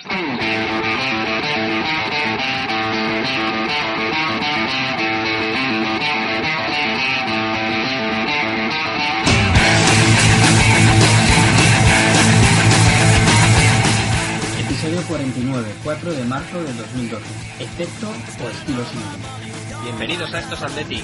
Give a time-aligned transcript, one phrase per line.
[0.00, 0.22] Episodio
[15.06, 17.24] 49, 4 de marzo del 2012.
[17.58, 19.18] Efecto o estilo similar.
[19.84, 21.02] Bienvenidos a estos Atleti.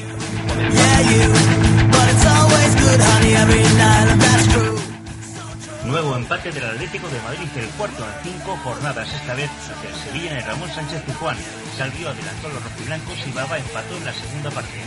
[5.86, 9.94] Nuevo empate del Atlético de Madrid, el cuarto en cinco jornadas, esta vez ante el
[9.94, 11.36] Sevilla en el Ramón Sánchez Pizjuán.
[11.78, 14.82] Salvió, adelantó a los rojiblancos y Baba empató en la segunda parte.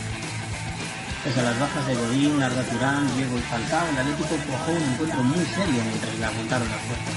[1.24, 4.82] Pese a las bajas de Godín, Arda Turán, Diego y Falcao, el Atlético cuajó un
[4.82, 7.14] encuentro muy serio mientras le aguantaron las fuerzas.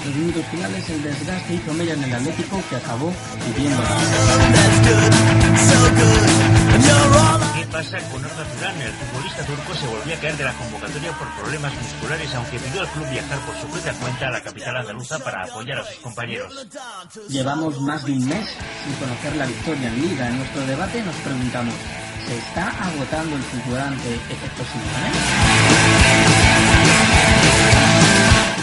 [0.00, 3.12] En los minutos finales el desgaste hizo mella en el Atlético que acabó
[3.44, 3.82] pidiendo
[6.72, 8.44] ¿Qué pasa con Arda?
[8.84, 12.80] El futbolista turco se volvió a caer de la convocatoria por problemas musculares, aunque pidió
[12.80, 15.96] al club viajar por su propia cuenta a la capital andaluza para apoyar a sus
[15.96, 16.66] compañeros.
[17.28, 18.48] Llevamos más de un mes
[18.84, 20.28] sin conocer la victoria en Liga.
[20.28, 21.74] En nuestro debate nos preguntamos,
[22.26, 25.10] ¿se está agotando el figurante efecto Simeone?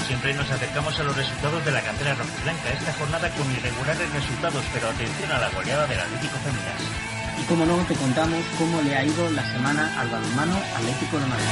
[0.07, 2.69] Siempre nos acercamos a los resultados de la cantera rojiblanca.
[2.69, 7.12] Esta jornada con irregulares resultados, pero atención a la goleada del Atlético Feminas.
[7.43, 11.25] Y como no, te contamos cómo le ha ido la semana al balonmano Atlético de
[11.25, 11.45] Madrid.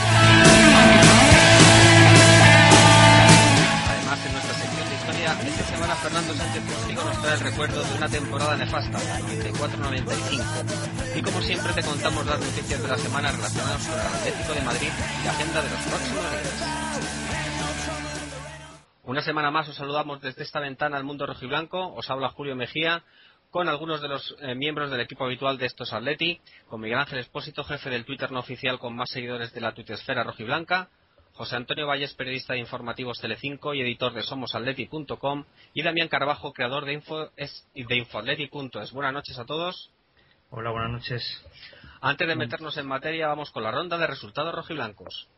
[3.90, 7.84] Además, en nuestra sección de historia, esta semana Fernando Sánchez Postigo nos trae el recuerdo
[7.84, 11.18] de una temporada nefasta, 94-95.
[11.18, 14.62] Y como siempre, te contamos las noticias de la semana relacionadas con el Atlético de
[14.62, 16.64] Madrid y la agenda de los próximos días.
[19.04, 21.94] Una semana más os saludamos desde esta ventana al mundo rojiblanco.
[21.96, 23.04] Os habla Julio Mejía
[23.52, 27.20] con algunos de los eh, miembros del equipo habitual de estos Atleti, con Miguel Ángel
[27.20, 30.90] Espósito, jefe del Twitter no oficial con más seguidores de la tuitesfera rojiblanca,
[31.34, 36.86] José Antonio Valles, periodista de informativos Telecinco y editor de somosatleti.com, y Damián Carbajo, creador
[36.86, 38.92] de, info, es, de infoatleti.es.
[38.92, 39.92] Buenas noches a todos.
[40.50, 41.46] Hola, buenas noches.
[42.00, 45.30] Antes de meternos en materia, vamos con la ronda de resultados rojiblancos.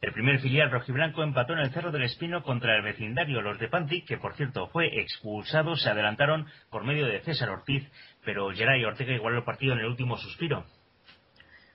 [0.00, 3.42] El primer filial rojiblanco empató en el Cerro del Espino contra el vecindario.
[3.42, 7.84] Los de Pantic, que por cierto fue expulsado, se adelantaron por medio de César Ortiz,
[8.24, 10.64] pero Geray Ortega igualó el partido en el último suspiro.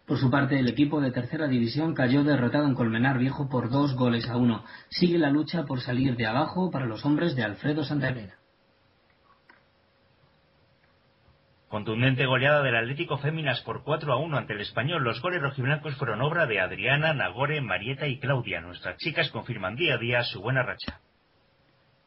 [0.06, 3.96] Por su parte, el equipo de tercera división cayó derrotado en Colmenar Viejo por dos
[3.96, 4.64] goles a uno.
[4.90, 8.43] Sigue la lucha por salir de abajo para los hombres de Alfredo Santander.
[11.74, 15.04] Contundente goleada del Atlético Féminas por 4 a 1 ante el Español.
[15.04, 18.62] Los goles rojiblancos fueron obra de Adriana, Nagore, Marieta y Claudia.
[18.62, 21.00] Nuestras chicas confirman día a día su buena racha.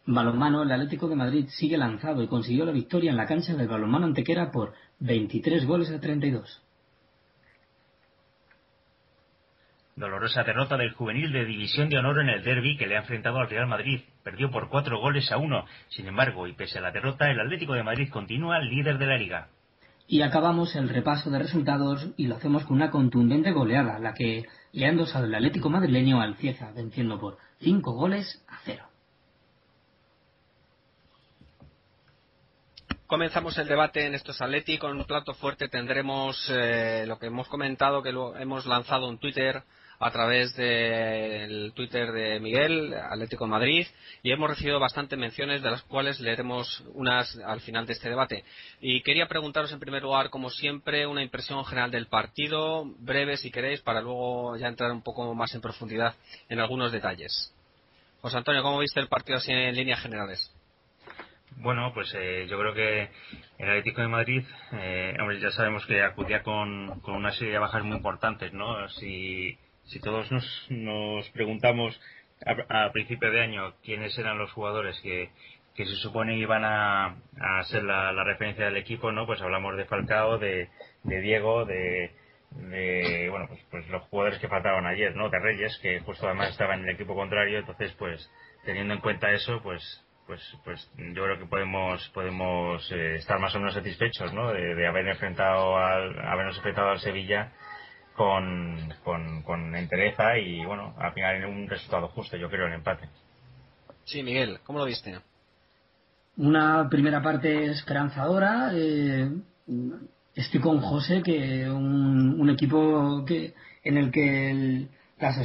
[0.06, 3.66] Balonmano, el Atlético de Madrid sigue lanzado y consiguió la victoria en la cancha del
[3.66, 6.62] balonmano Antequera por 23 goles a 32.
[9.96, 13.38] Dolorosa derrota del juvenil de División de Honor en el derby que le ha enfrentado
[13.38, 14.02] al Real Madrid.
[14.22, 15.64] Perdió por 4 goles a 1.
[15.88, 19.18] Sin embargo, y pese a la derrota, el Atlético de Madrid continúa líder de la
[19.18, 19.48] liga.
[20.08, 24.46] Y acabamos el repaso de resultados y lo hacemos con una contundente goleada, la que
[24.72, 28.84] le ha endosado el Atlético madrileño al Cieza, venciendo por 5 goles a 0.
[33.06, 34.78] Comenzamos el debate en estos Atleti.
[34.78, 39.18] Con un plato fuerte tendremos eh, lo que hemos comentado, que lo, hemos lanzado un
[39.18, 39.62] Twitter
[39.98, 43.86] a través del Twitter de Miguel, Atlético de Madrid,
[44.22, 48.44] y hemos recibido bastantes menciones, de las cuales leeremos unas al final de este debate.
[48.80, 53.50] Y quería preguntaros en primer lugar, como siempre, una impresión general del partido, breve si
[53.50, 56.14] queréis, para luego ya entrar un poco más en profundidad
[56.48, 57.52] en algunos detalles.
[58.20, 60.52] José Antonio, ¿cómo viste el partido así en líneas generales?
[61.58, 63.08] Bueno, pues eh, yo creo que
[63.58, 67.82] el Atlético de Madrid, eh, ya sabemos que acudía con, con, una serie de bajas
[67.82, 68.88] muy importantes, ¿no?
[68.90, 72.00] Si, si todos nos, nos preguntamos
[72.44, 75.30] a, principio de año quiénes eran los jugadores que,
[75.74, 79.26] que se supone iban a, a ser la, la, referencia del equipo, ¿no?
[79.26, 80.68] Pues hablamos de Falcao, de,
[81.04, 82.10] de Diego, de,
[82.50, 85.30] de bueno, pues, pues los jugadores que faltaban ayer, ¿no?
[85.30, 88.30] De Reyes, que justo además estaba en el equipo contrario, entonces, pues
[88.64, 93.54] teniendo en cuenta eso, pues pues pues yo creo que podemos podemos eh, estar más
[93.54, 94.52] o menos satisfechos ¿no?
[94.52, 97.52] de, de, haber enfrentado al habernos enfrentado al Sevilla
[98.16, 102.74] con, con, con entereza y bueno al final en un resultado justo yo creo el
[102.74, 103.08] empate.
[104.04, 105.18] Sí Miguel cómo lo viste
[106.36, 109.30] una primera parte esperanzadora eh,
[110.34, 113.54] estoy con José que un, un equipo que
[113.84, 115.38] en el que el, las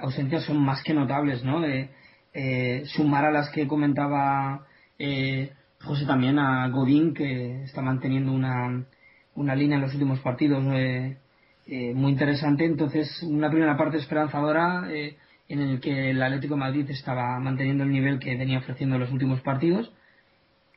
[0.00, 1.90] ausencias son más que notables no de,
[2.40, 4.66] eh, sumar a las que comentaba
[4.98, 8.84] eh, José también a Godín, que está manteniendo una,
[9.34, 11.16] una línea en los últimos partidos eh,
[11.68, 12.64] muy interesante.
[12.64, 14.88] Entonces, una primera parte esperanzadora
[15.48, 19.12] en el que el Atlético Madrid estaba manteniendo el nivel que venía ofreciendo en los
[19.12, 19.92] últimos partidos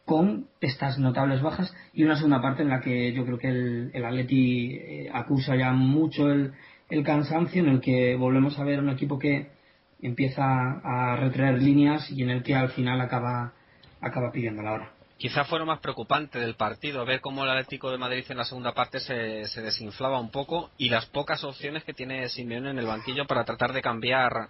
[0.05, 3.91] con estas notables bajas y una segunda parte en la que yo creo que el,
[3.93, 6.53] el Atleti eh, acusa ya mucho el,
[6.89, 9.49] el, cansancio, en el que volvemos a ver un equipo que
[10.01, 10.43] empieza
[10.83, 13.53] a retraer líneas y en el que al final acaba,
[14.01, 14.91] acaba pidiendo la hora.
[15.21, 18.43] Quizá fue lo más preocupante del partido, ver cómo el Atlético de Madrid en la
[18.43, 22.79] segunda parte se, se desinflaba un poco y las pocas opciones que tiene Simeone en
[22.79, 24.49] el banquillo para tratar de cambiar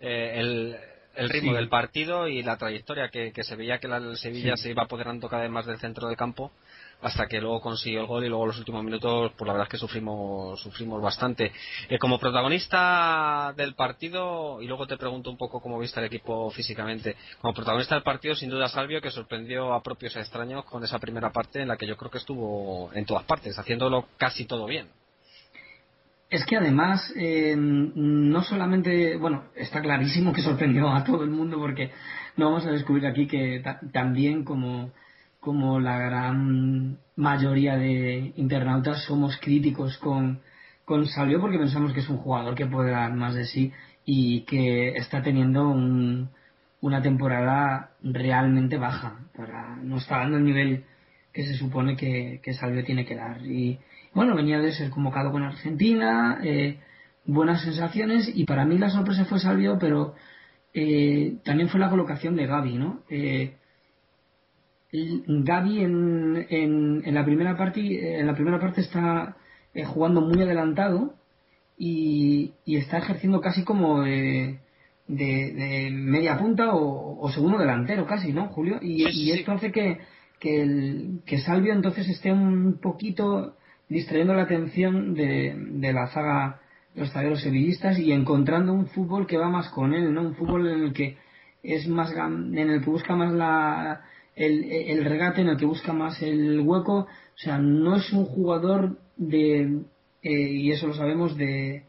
[0.00, 0.76] eh, el,
[1.16, 4.84] el ritmo del partido y la trayectoria que, se veía que la, Sevilla se iba
[4.84, 6.52] apoderando cada vez más del centro del campo
[7.02, 9.70] hasta que luego consiguió el gol y luego los últimos minutos pues la verdad es
[9.70, 11.52] que sufrimos sufrimos bastante.
[11.88, 16.50] Eh, como protagonista del partido y luego te pregunto un poco cómo viste el equipo
[16.50, 20.98] físicamente como protagonista del partido sin duda Salvio que sorprendió a propios extraños con esa
[20.98, 24.66] primera parte en la que yo creo que estuvo en todas partes haciéndolo casi todo
[24.66, 24.88] bien.
[26.28, 31.56] Es que además, eh, no solamente, bueno, está clarísimo que sorprendió a todo el mundo
[31.58, 31.92] porque
[32.36, 34.90] no vamos a descubrir aquí que también como,
[35.46, 40.40] como la gran mayoría de internautas somos críticos con,
[40.84, 43.72] con Salvio porque pensamos que es un jugador que puede dar más de sí
[44.04, 45.62] y que está teniendo
[46.80, 49.20] una temporada realmente baja.
[49.84, 50.84] No está dando el nivel
[51.32, 53.40] que se supone que, que Salvio tiene que dar.
[53.46, 53.78] Y,
[54.14, 56.80] bueno, venía de ser convocado con Argentina, eh,
[57.24, 60.16] buenas sensaciones y para mí la sorpresa fue Salvio, pero
[60.74, 63.04] eh, también fue la colocación de Gaby, ¿no?
[63.08, 63.54] Eh,
[64.92, 69.36] Gaby en, en, la primera parte en la primera parte está
[69.84, 71.14] jugando muy adelantado
[71.76, 74.58] y, está ejerciendo casi como de,
[75.08, 78.78] media punta o, segundo delantero casi, ¿no, Julio?
[78.80, 79.98] Y, esto hace que,
[80.40, 83.56] que, el, que Salvio entonces esté un poquito
[83.88, 86.60] distrayendo la atención de, de la zaga
[86.94, 90.22] los zagueros sevillistas y encontrando un fútbol que va más con él, ¿no?
[90.22, 91.18] Un fútbol en el que
[91.62, 94.02] es más en el que busca más la
[94.36, 98.26] el, el regate, en el que busca más el hueco, o sea, no es un
[98.26, 99.80] jugador de
[100.22, 101.84] eh, y eso lo sabemos de,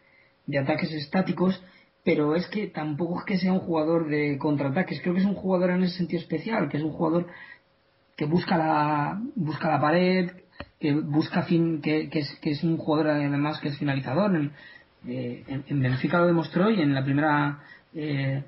[0.45, 1.61] de ataques estáticos,
[2.03, 5.35] pero es que tampoco es que sea un jugador de contraataques, creo que es un
[5.35, 7.27] jugador en ese sentido especial, que es un jugador
[8.15, 10.31] que busca la busca la pared,
[10.79, 14.35] que busca fin, que, que, es, que es un jugador además que es finalizador.
[14.35, 14.51] En,
[15.07, 17.59] eh, en, Benfica lo demostró y en la primera
[17.93, 18.43] eh,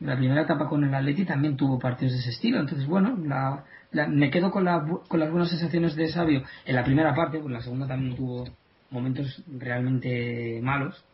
[0.00, 2.60] la primera etapa con el Atleti también tuvo partidos de ese estilo.
[2.60, 3.64] Entonces, bueno, la,
[4.08, 7.52] me quedo con, la, con las buenas sensaciones de Sabio en la primera parte, pues
[7.52, 8.48] la segunda también tuvo
[8.90, 11.04] momentos realmente malos,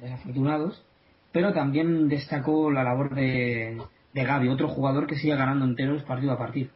[0.00, 0.84] desafortunados,
[1.32, 3.80] pero también destacó la labor de,
[4.12, 6.70] de Gaby, otro jugador que sigue ganando enteros partido a partido.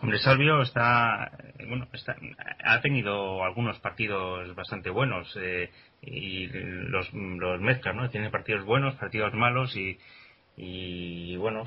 [0.00, 1.32] Hombre, Salvio está,
[1.66, 2.14] bueno, está,
[2.64, 5.70] ha tenido algunos partidos bastante buenos eh,
[6.02, 8.08] y los, los mezcla, ¿no?
[8.10, 9.98] Tiene partidos buenos, partidos malos y,
[10.56, 11.64] y bueno,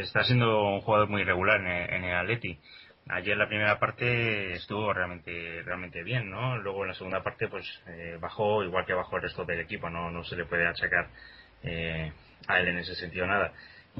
[0.00, 2.58] está siendo un jugador muy irregular en, el Atleti.
[3.08, 6.56] Ayer la primera parte estuvo realmente realmente bien, ¿no?
[6.58, 9.90] Luego en la segunda parte pues eh, bajó igual que bajó el resto del equipo,
[9.90, 11.08] no no se le puede achacar
[11.62, 12.12] eh,
[12.48, 13.52] a él en ese sentido nada.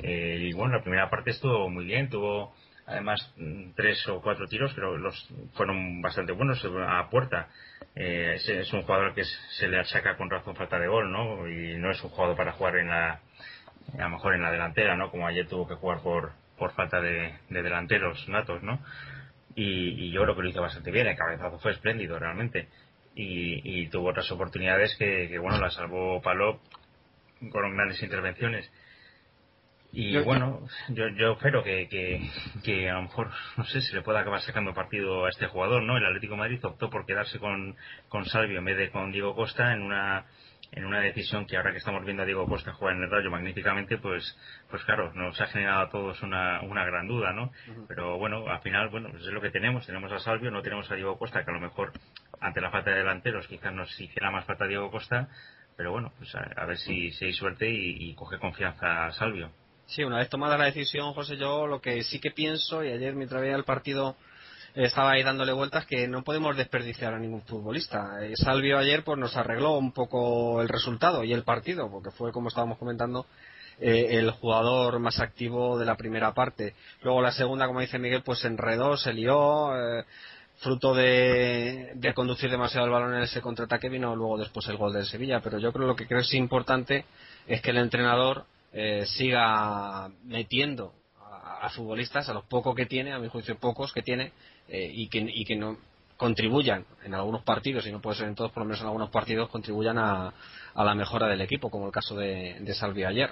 [0.02, 2.54] y bueno, la primera parte estuvo muy bien, tuvo
[2.86, 7.48] además mm, tres o cuatro tiros, pero los fueron bastante buenos a puerta.
[7.94, 9.24] Eh, es, un jugador que
[9.58, 11.48] se le achaca con razón falta de gol, ¿no?
[11.48, 13.20] Y no es un jugador para jugar en la,
[13.98, 15.10] a lo mejor en la delantera, ¿no?
[15.10, 18.80] Como ayer tuvo que jugar por, por falta de, delanteros natos, ¿no?
[19.54, 22.68] Y, yo creo que lo hizo bastante bien, el cabezazo fue espléndido realmente.
[23.14, 26.60] Y, tuvo otras oportunidades que, que, bueno, la salvó Palop
[27.50, 28.70] con grandes intervenciones
[29.96, 31.88] y bueno, yo, yo espero que,
[32.64, 35.84] que, a lo mejor, no sé, se le pueda acabar sacando partido a este jugador,
[35.84, 35.96] ¿no?
[35.96, 37.76] El Atlético de Madrid optó por quedarse con,
[38.08, 40.26] con Salvio en vez de con Diego Costa en una
[40.76, 43.30] en una decisión que ahora que estamos viendo a Diego Costa jugar en el Rayo
[43.30, 44.36] magníficamente, pues
[44.70, 47.52] pues claro, nos ha generado a todos una, una gran duda, ¿no?
[47.88, 50.90] Pero bueno, al final, bueno, pues es lo que tenemos, tenemos a Salvio, no tenemos
[50.90, 51.92] a Diego Costa, que a lo mejor
[52.40, 55.28] ante la falta de delanteros quizás nos hiciera más falta Diego Costa,
[55.76, 59.50] pero bueno, pues a, ver si, si hay suerte y, y coge confianza a Salvio.
[59.86, 63.14] Sí, una vez tomada la decisión, José, yo lo que sí que pienso, y ayer
[63.14, 64.16] mientras veía el partido
[64.74, 68.24] estaba ahí dándole vueltas, que no podemos desperdiciar a ningún futbolista.
[68.24, 72.32] Eh, Salvio ayer pues nos arregló un poco el resultado y el partido, porque fue,
[72.32, 73.26] como estábamos comentando,
[73.80, 76.74] eh, el jugador más activo de la primera parte.
[77.02, 79.76] Luego la segunda, como dice Miguel, pues enredó, se lió.
[79.76, 80.04] Eh,
[80.58, 84.92] fruto de, de, conducir demasiado el balón en ese contraataque vino luego después el gol
[84.92, 85.40] del Sevilla.
[85.40, 87.04] Pero yo creo lo que creo es importante
[87.46, 90.92] es que el entrenador eh, siga metiendo
[91.64, 94.32] a, futbolistas, a los pocos que tiene, a mi juicio pocos que tiene,
[94.68, 95.76] eh, y, que, y que no
[96.16, 99.10] contribuyan en algunos partidos, y no puede ser en todos, por lo menos en algunos
[99.10, 100.32] partidos, contribuyan a,
[100.74, 103.30] la mejora del equipo, como el caso de, de Salvi ayer.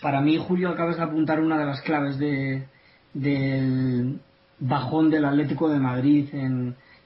[0.00, 2.68] Para mí, Julio, acabas de apuntar una de las claves de,
[3.12, 4.20] del
[4.58, 6.28] bajón del Atlético de Madrid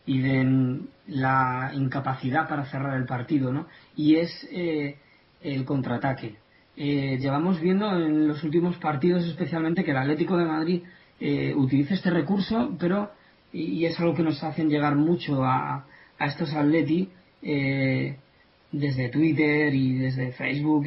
[0.06, 3.66] y de la incapacidad para cerrar el partido, ¿no?
[3.96, 4.98] Y es eh,
[5.40, 6.36] el contraataque.
[6.76, 10.82] Eh, llevamos viendo en los últimos partidos especialmente que el Atlético de Madrid
[11.18, 13.10] eh, utiliza este recurso, pero
[13.52, 15.84] y, es algo que nos hacen llegar mucho a,
[16.18, 17.08] a estos Atleti
[18.72, 20.84] desde Twitter y desde Facebook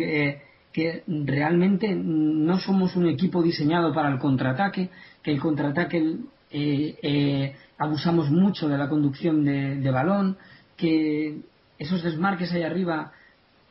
[0.73, 4.89] que realmente no somos un equipo diseñado para el contraataque,
[5.21, 6.17] que el contraataque
[6.49, 10.37] eh, eh, abusamos mucho de la conducción de, balón,
[10.75, 11.41] que
[11.77, 13.11] esos desmarques ahí arriba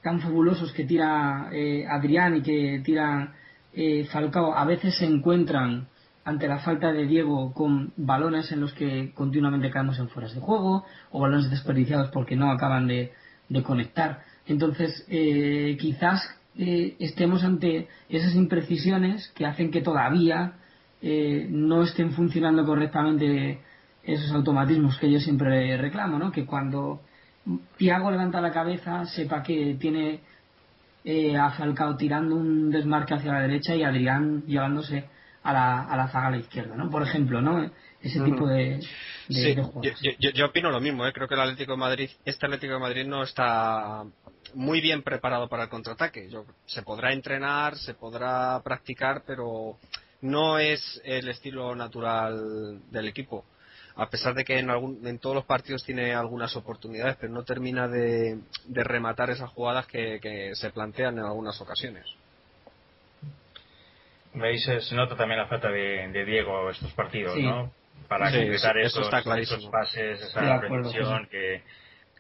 [0.02, 3.34] tan fabulosos que tira eh, Adrián y que tira
[4.10, 5.88] Falcao a veces se encuentran
[6.24, 10.40] ante la falta de Diego con balones en los que continuamente caemos en fueras de
[10.40, 13.12] juego o balones desperdiciados porque no acaban de,
[13.48, 14.20] de conectar.
[14.46, 16.20] Entonces, quizás
[16.56, 20.54] eh, estemos ante esas imprecisiones que hacen que todavía
[21.00, 23.60] eh, no estén funcionando correctamente
[24.02, 26.30] esos automatismos que yo siempre reclamo, ¿no?
[26.30, 27.00] Que cuando
[27.76, 30.20] Tiago levanta la cabeza sepa que tiene
[31.04, 35.04] eh, a Falcao tirando un desmarque hacia la derecha y Adrián llevándose
[35.42, 36.88] a la, a la zaga a la izquierda, ¿no?
[36.88, 37.70] Por ejemplo, ¿no?
[38.00, 38.80] Ese tipo de,
[39.28, 39.56] sí,
[40.18, 41.12] Yo, yo, opino lo mismo, ¿eh?
[41.12, 44.04] creo que el Atlético de Madrid, este Atlético de Madrid no está
[44.54, 46.28] muy bien preparado para el contraataque.
[46.66, 49.78] se podrá entrenar, se podrá practicar, pero
[50.22, 53.44] no es el estilo natural del equipo.
[53.96, 57.42] A pesar de que en, algún, en todos los partidos tiene algunas oportunidades, pero no
[57.44, 62.06] termina de, rematar esas jugadas que, se plantean en algunas ocasiones.
[64.34, 67.70] Veis, se nota también la falta de, Diego estos partidos, ¿no?
[68.08, 69.08] Para completar esos,
[69.70, 71.62] pases, esa precisión que,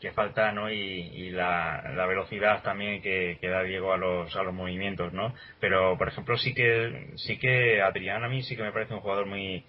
[0.02, 5.12] que falta no y, la, velocidad también que, da Diego a los a los movimientos
[5.12, 8.94] no pero por ejemplo sí que sí que Adrián a mí sí que me parece
[8.94, 9.64] un jugador muy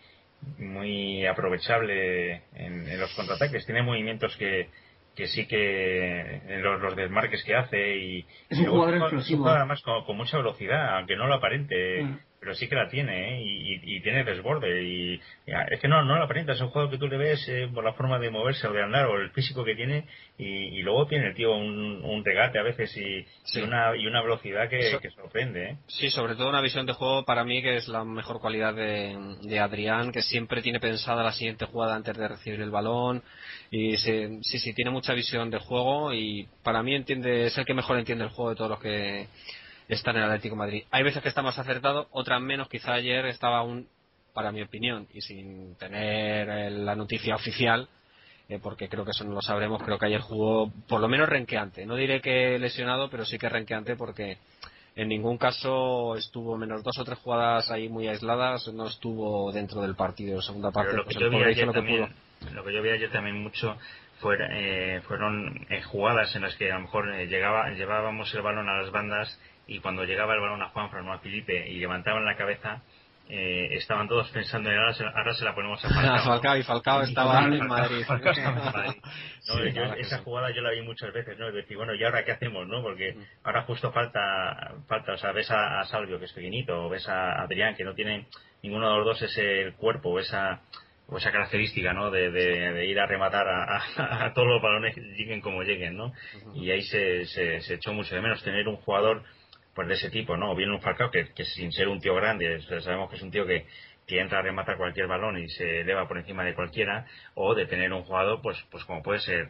[0.58, 3.66] muy aprovechable en, los contraataques.
[3.66, 4.70] Tiene movimientos que
[5.16, 9.80] que sí que en los, los desmarques que hace y es un jugador explosivo además
[9.84, 12.02] con, mucha velocidad aunque no lo aparente.
[12.02, 13.42] Mm pero sí que la tiene ¿eh?
[13.42, 17.08] y, tiene desborde y es que no no la aparenta es un juego que tú
[17.08, 19.76] le ves eh, por la forma de moverse o de andar o el físico que
[19.76, 20.06] tiene
[20.38, 23.26] y, luego tiene el tío un, regate a veces y,
[23.62, 25.78] una y una velocidad que, sorprende ¿eh?
[25.88, 29.60] sí sobre todo una visión de juego para mí que es la mejor cualidad de,
[29.60, 33.24] Adrián que siempre tiene pensada la siguiente jugada antes de recibir el balón
[33.72, 37.74] y sí sí tiene mucha visión de juego y para mí entiende es el que
[37.74, 39.28] mejor entiende el juego de todos los que
[39.88, 40.84] está en el Atlético Madrid.
[40.92, 42.70] Hay veces que está más acertado, otras menos.
[42.70, 43.88] Quizá ayer estaba aún,
[44.34, 47.88] para mi opinión, y sin tener la noticia oficial,
[48.50, 51.30] eh, porque creo que eso no lo sabremos, creo que ayer jugó por lo menos
[51.30, 51.86] renqueante.
[51.86, 54.38] No diré que lesionado, pero sí que renqueante porque
[54.96, 59.82] en ningún caso estuvo menos dos o tres jugadas ahí muy aisladas, no estuvo dentro
[59.82, 60.96] del partido segunda parte.
[60.96, 62.13] Lo que, yo vi ayer también,
[62.52, 63.78] lo que yo vi ayer también mucho
[64.52, 68.82] eh, fueron eh, jugadas en las que a lo mejor llegaba, llevábamos el balón a
[68.82, 72.25] las bandas y cuando llegaba el balón a Juan Fran o a Felipe y levantaban
[72.25, 72.82] la cabeza,
[73.29, 75.89] eh, estaban todos pensando en ahora se, ahora se la ponemos a
[76.24, 76.58] Falcao.
[76.58, 78.05] y Falcao estaba en Madrid.
[79.98, 81.48] esa jugada yo la vi muchas veces, ¿no?
[81.48, 82.82] Es decir, bueno, ¿y ahora qué hacemos, no?
[82.82, 83.24] Porque mm.
[83.46, 87.41] ahora justo falta, falta o sea, ves a, Salvio, que es pequeñito, o ves a
[87.41, 88.27] Adrián, que no tiene
[88.62, 90.62] ninguno de los dos ese cuerpo, o esa,
[91.08, 92.12] o esa característica, ¿no?
[92.12, 96.12] De, de, ir a rematar a, a, todos los balones, lleguen como lleguen, ¿no?
[96.55, 99.24] Y ahí se, se, se echó mucho de menos tener un jugador
[99.74, 100.51] pues de ese tipo, ¿no?
[100.51, 103.46] O bien un Falcao que, sin ser un tío grande, sabemos que es un tío
[103.46, 103.65] que,
[104.08, 107.65] que entra a rematar cualquier balón y se eleva por encima de cualquiera, o de
[107.65, 109.50] tener un jugador, pues, pues como puede ser,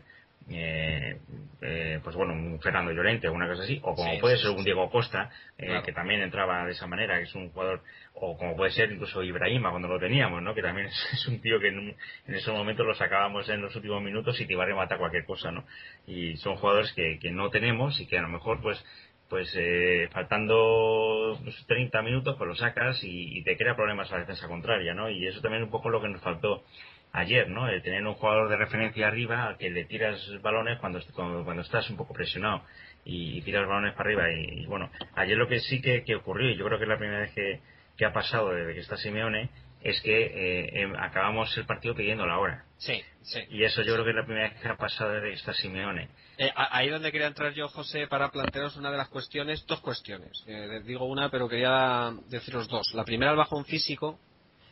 [0.49, 1.17] eh,
[1.61, 4.63] eh, pues bueno, un Fernando Llorente o una cosa así, o como puede ser un
[4.63, 7.81] Diego Costa, eh, que también entraba de esa manera, que es un jugador,
[8.13, 10.53] o como puede ser incluso Ibrahima cuando lo teníamos, ¿no?
[10.53, 11.95] Que también es, un tío que en,
[12.27, 15.25] en, esos momentos lo sacábamos en los últimos minutos y te iba a rematar cualquier
[15.25, 15.65] cosa, ¿no?
[16.05, 18.83] Y son jugadores que, que no tenemos y que a lo mejor, pues,
[19.29, 24.21] pues eh, faltando 30 pues, minutos pues lo sacas y, te crea problemas a la
[24.21, 25.09] defensa contraria, ¿no?
[25.09, 26.63] Y eso también es un poco lo que nos faltó
[27.11, 27.67] ayer, ¿no?
[27.67, 31.89] El tener un jugador de referencia arriba al que le tiras balones cuando, cuando, estás
[31.89, 32.63] un poco presionado
[33.05, 36.65] y, tiras balones para arriba y, bueno, ayer lo que sí que, ocurrió y yo
[36.65, 37.59] creo que es la primera vez que,
[37.97, 39.49] que ha pasado desde que está Simeone
[39.83, 42.65] es que eh, em, acabamos el partido pidiendo la hora.
[42.77, 43.39] Sí, sí.
[43.49, 46.09] Y eso yo creo que es la primera vez que ha pasado desde esta Simeone.
[46.37, 50.43] Eh, ahí donde quería entrar yo, José, para plantearos una de las cuestiones, dos cuestiones.
[50.47, 52.93] Eh, digo una, pero quería deciros dos.
[52.93, 54.19] La primera, el bajón físico,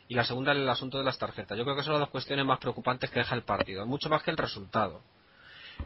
[0.08, 1.56] y la segunda el asunto de las tarjetas.
[1.56, 4.22] Yo creo que son las dos cuestiones más preocupantes que deja el partido, mucho más
[4.22, 5.02] que el resultado.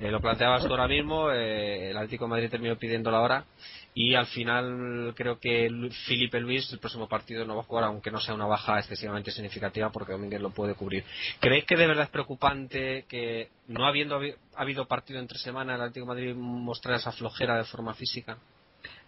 [0.01, 3.45] Eh, lo planteabas tú ahora mismo, eh, el Atlético Madrid terminó pidiendo la hora
[3.95, 5.71] y al final creo que
[6.07, 9.31] Felipe Luis el próximo partido no va a jugar aunque no sea una baja excesivamente
[9.31, 11.03] significativa porque Domínguez lo puede cubrir.
[11.41, 14.21] ¿Creéis que de verdad es preocupante que no habiendo
[14.55, 18.37] habido partido entre semana el Atlético Madrid mostrar esa flojera de forma física?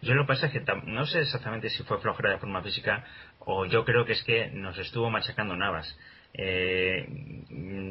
[0.01, 3.05] Yo lo que pasa es que no sé exactamente si fue flojera de forma física
[3.41, 5.95] o yo creo que es que nos estuvo machacando Navas.
[6.35, 7.07] Eh,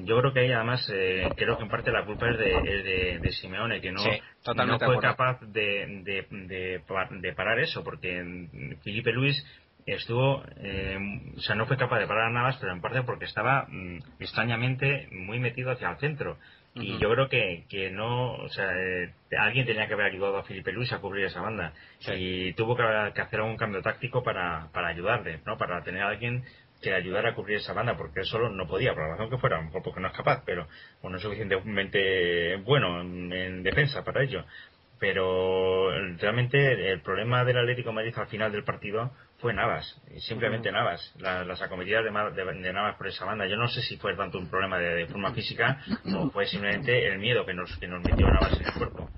[0.05, 3.31] yo creo que ahí además eh, creo que en parte la culpa es de, de,
[3.31, 4.01] Simeone que no,
[4.65, 8.47] no fue capaz de, de, parar eso porque
[8.83, 9.43] Felipe Luis
[9.85, 10.97] estuvo eh,
[11.35, 13.97] o sea no fue capaz de parar a Navas pero en parte porque estaba mm,
[14.19, 16.37] extrañamente muy metido hacia el centro
[16.81, 20.43] y yo creo que, que no, o sea, eh, alguien tenía que haber ayudado a
[20.43, 21.73] Felipe Luis a cubrir esa banda.
[22.15, 25.57] Y tuvo que, hacer algún cambio táctico para, para ayudarle, ¿no?
[25.57, 26.43] Para tener a alguien
[26.81, 29.37] que ayudara a cubrir esa banda, porque él solo no podía, por la razón que
[29.37, 30.67] fuera, a lo mejor porque no es capaz, pero
[31.03, 34.43] no es suficientemente bueno en defensa para ello
[34.99, 40.71] pero realmente el problema del Atlético de Madrid al final del partido fue Navas, simplemente
[40.71, 43.45] Navas, las acometidas de, Navas por esa banda.
[43.45, 45.79] Yo no sé si fue tanto un problema de, forma física
[46.15, 49.09] o fue simplemente el miedo que nos, que nos metió Navas en el cuerpo.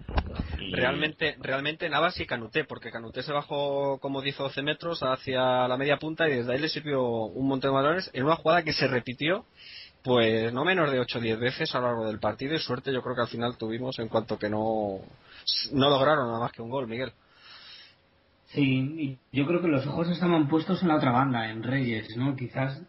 [0.72, 5.68] Realmente, realmente Navas y Canuté, porque Canuté se bajó como 10 o 12 metros hacia
[5.68, 8.64] la media punta y desde ahí le sirvió un montón de balones en una jugada
[8.64, 9.46] que se repitió
[10.04, 12.94] pues no menos de 8 o 10 veces a lo largo del partido y suerte
[12.94, 15.02] yo creo que al final tuvimos en cuanto que no
[15.74, 17.12] no lograron nada más que un gol, Miguel.
[18.48, 22.36] Sí, yo creo que los ojos estaban puestos en la otra banda, en Reyes, ¿no?
[22.36, 22.82] Quizás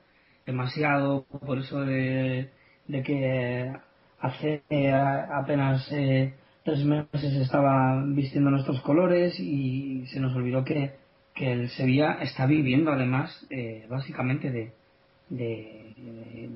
[0.46, 2.50] demasiado por eso de,
[2.88, 3.72] que
[4.20, 6.34] hace eh, apenas eh,
[6.70, 10.92] tres meses estaba vistiendo nuestros colores y se nos olvidó que,
[11.34, 14.72] que el Sevilla está viviendo además eh, básicamente de,
[15.28, 15.94] de,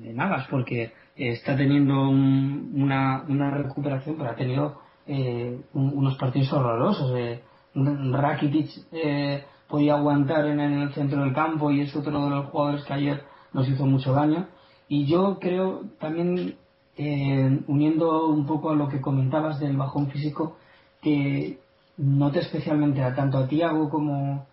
[0.01, 7.11] de, Navas porque está teniendo una, una recuperación pero ha tenido eh, unos partidos horrorosos.
[7.17, 7.41] Eh.
[7.75, 12.85] Rakitic eh, podía aguantar en, el centro del campo y es otro de los jugadores
[12.85, 14.47] que ayer nos hizo mucho daño.
[14.87, 16.55] Y yo creo también,
[16.97, 20.57] eh, uniendo un poco a lo que comentabas del bajón físico,
[21.01, 21.59] que
[21.97, 24.45] note especialmente a tanto a Tiago como,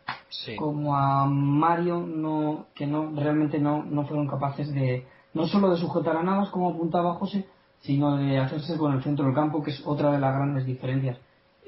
[0.57, 5.79] como a Mario no, que no realmente no, no fueron capaces de no solo de
[5.79, 7.47] sujetar a Navas como apuntaba José
[7.83, 11.19] sino de hacerse con el centro del campo, que es otra de las grandes diferencias.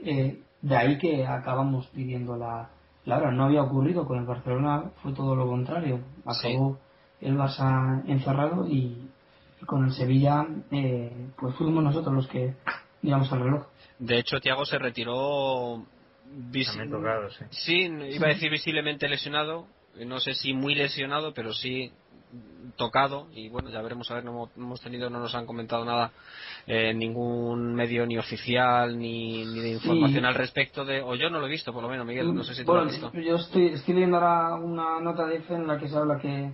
[0.02, 2.70] Eh, de ahí que acabamos pidiendo la,
[3.04, 3.32] la hora.
[3.32, 6.00] No había ocurrido con el Barcelona, fue todo lo contrario.
[6.24, 6.78] Acabó
[7.20, 9.10] el Barça encerrado y,
[9.66, 12.54] con el Sevilla, eh, pues fuimos nosotros los que
[13.02, 13.66] miramos al reloj.
[13.98, 15.84] De hecho, Tiago se retiró.
[17.50, 17.82] sí.
[17.82, 19.66] iba a decir visiblemente lesionado.
[20.04, 21.92] No sé si muy lesionado, pero sí
[22.76, 26.10] tocado y bueno ya veremos a ver no hemos tenido no nos han comentado nada
[26.66, 31.38] eh, ningún medio ni oficial ni, ni de información al respecto de o yo no
[31.38, 33.36] lo he visto por lo menos Miguel no sé si tú lo has visto yo
[33.36, 36.52] estoy, estoy leyendo ahora una nota de EFE en la que se habla que,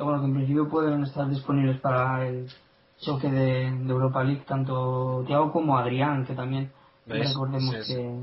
[0.00, 2.48] que bueno que en principio pueden estar disponibles para el
[3.00, 6.72] choque de, Europa League tanto Thiago como Adrián que también
[7.06, 8.18] recordemos que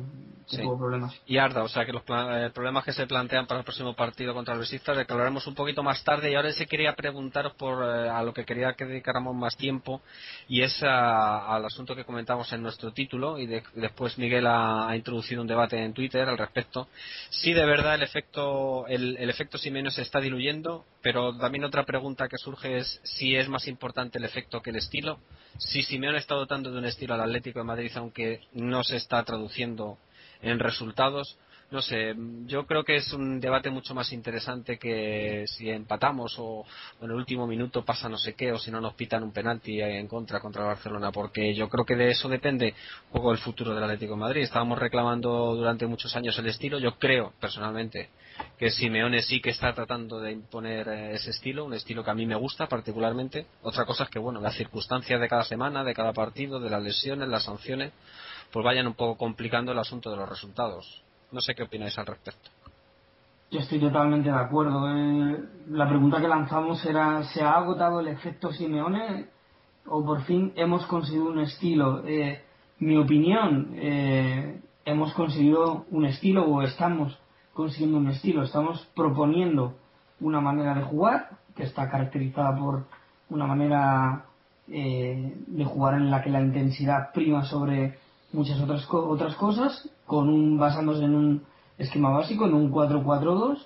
[1.26, 4.34] y Arda, o sea que los eh, problemas que se plantean para el próximo partido
[4.34, 6.32] contra el Besiktas declararemos un poquito más tarde.
[6.32, 10.02] Y ahora sí quería preguntaros por eh, a lo que quería que dedicáramos más tiempo
[10.48, 15.48] y es al asunto que comentamos en nuestro título y después Miguel ha, introducido un
[15.48, 16.88] debate en Twitter al respecto.
[17.30, 21.84] Si de verdad el efecto el, el efecto Simeone se está diluyendo, pero también otra
[21.84, 25.20] pregunta que surge es si es más importante el efecto que el estilo.
[25.58, 29.24] Si Simeone está dotando de un estilo al Atlético de Madrid, aunque no se está
[29.24, 29.98] traduciendo
[30.42, 31.38] en resultados.
[31.70, 36.66] No sé, yo creo que es un debate mucho más interesante que si empatamos o,
[37.02, 39.82] en el último minuto pasa no sé qué o si no nos pitan un penalti
[39.82, 42.74] en contra contra Barcelona, porque yo creo que de eso depende
[43.08, 44.42] un poco el futuro del Atlético de Madrid.
[44.44, 46.80] Estábamos reclamando durante muchos años el estilo.
[46.80, 48.12] Yo creo personalmente
[48.58, 52.16] que Simeone sí que está tratando de imponer eh, ese estilo, un estilo que a
[52.16, 53.46] mí me gusta particularmente.
[53.62, 56.82] Otra cosa es que, bueno, las circunstancias de cada semana, de cada partido, de las
[56.82, 57.92] lesiones, las sanciones,
[58.52, 61.04] pues vayan un poco complicando el asunto de los resultados.
[61.32, 62.50] No sé qué opináis al respecto.
[63.50, 64.90] Yo estoy totalmente de acuerdo.
[64.90, 69.28] Eh, la pregunta que lanzamos era, ¿se ha agotado el efecto Simeone
[69.86, 72.06] o por fin hemos conseguido un estilo?
[72.06, 72.44] Eh,
[72.80, 77.18] mi opinión, eh, hemos conseguido un estilo o estamos
[77.54, 78.44] consiguiendo un estilo.
[78.44, 79.76] Estamos proponiendo
[80.20, 82.86] una manera de jugar que está caracterizada por
[83.30, 84.26] una manera
[84.68, 87.98] de jugar en la que la intensidad prima sobre
[88.34, 91.44] muchas otras, otras cosas, con un, basándose en un
[91.78, 93.58] esquema básico, en un 4-4-2,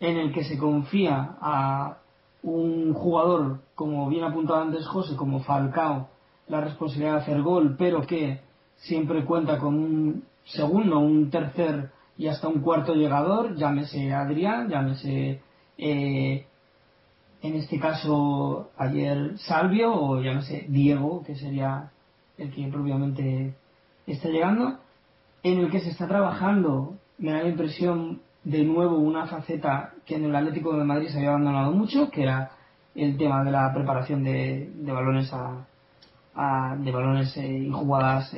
[0.00, 1.98] en el que se confía a
[2.42, 6.08] un jugador, como bien apuntado antes José, como Falcao,
[6.48, 8.40] la responsabilidad de hacer gol, pero que
[8.76, 15.40] siempre cuenta con un segundo, un tercer y hasta un cuarto llegador, llámese Adrián, llámese
[15.76, 16.46] eh,
[17.42, 21.90] en este caso ayer Salvio o llámese Diego, que sería
[22.38, 23.54] el que propiamente
[24.06, 24.78] está llegando,
[25.42, 30.14] en el que se está trabajando, me da la impresión, de nuevo una faceta que
[30.14, 32.52] en el Atlético de Madrid se había abandonado mucho, que era
[32.94, 38.32] el tema de la preparación de, balones a, de balones eh, y jugadas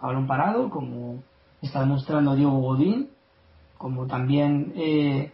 [0.00, 1.22] a balón parado, como
[1.62, 3.08] está demostrando Diego Godín,
[3.78, 5.32] como también eh,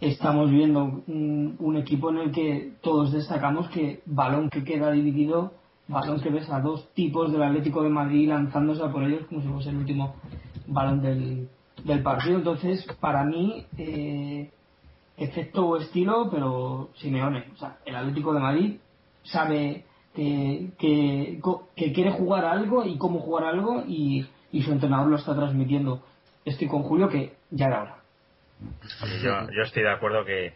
[0.00, 5.52] estamos viendo un, equipo en el que todos destacamos que balón que queda dividido,
[5.88, 9.42] balón que ves a dos tipos del Atlético de Madrid lanzándose a por ellos como
[9.42, 10.16] si fuese el último
[10.66, 11.48] balón del,
[11.84, 12.36] del partido.
[12.36, 14.50] Entonces, para mí, eh,
[15.16, 17.46] efecto o estilo, pero Simeone.
[17.54, 18.76] O sea, el Atlético de Madrid
[19.24, 25.16] sabe que, que, quiere jugar algo y cómo jugar algo y, y, su entrenador lo
[25.16, 26.02] está transmitiendo.
[26.44, 27.96] Estoy con Julio que ya era hora.
[29.22, 30.54] Yo, yo estoy de acuerdo que,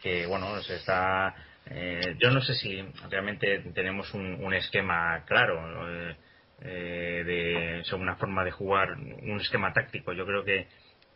[0.00, 1.34] que bueno, se está.
[1.68, 5.88] Eh, yo no sé si realmente tenemos un, un esquema claro.
[5.88, 6.16] Eh,
[6.62, 10.12] eh, de una forma de jugar, un esquema táctico.
[10.12, 10.66] Yo creo que,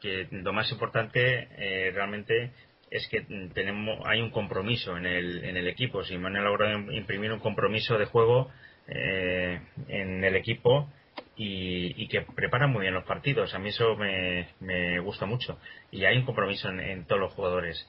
[0.00, 2.50] que lo más importante eh, realmente
[2.90, 3.22] es que
[3.54, 6.04] tenemos hay un compromiso en el, en el equipo.
[6.04, 8.50] Si me han logrado imprimir un compromiso de juego
[8.86, 10.90] eh, en el equipo
[11.36, 13.54] y, que prepara muy bien los partidos.
[13.54, 15.58] A mí eso me, me gusta mucho.
[15.90, 17.88] Y hay un compromiso en, todos los jugadores.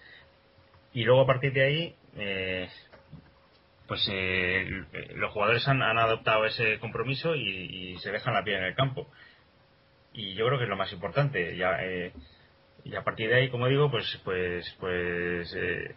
[0.93, 2.69] Y luego a partir de ahí, eh,
[3.88, 8.76] pues eh, los jugadores han, adoptado ese compromiso y, se dejan la piel en el
[8.76, 9.12] campo.
[10.13, 11.58] Y yo creo que es lo más importante.
[11.58, 12.13] Ya, eh,
[12.86, 15.93] y a partir de ahí, como digo, pues, pues, pues eh,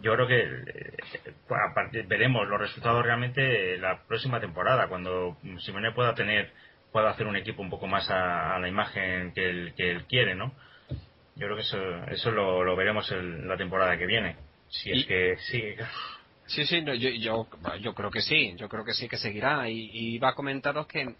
[0.00, 6.50] yo creo que veremos los resultados realmente la próxima temporada, cuando Simone pueda tener,
[6.90, 10.34] pueda hacer un equipo un poco más a, la imagen que él, que él quiere,
[10.34, 10.52] ¿no?
[11.36, 14.36] Yo creo que eso, eso lo, veremos en la temporada que viene.
[14.72, 15.84] Si es que sigue.
[16.46, 17.46] Sí, sí, yo, yo,
[17.78, 19.68] yo, creo que sí, yo creo que sí que seguirá.
[19.68, 21.14] Y, va a comentaros que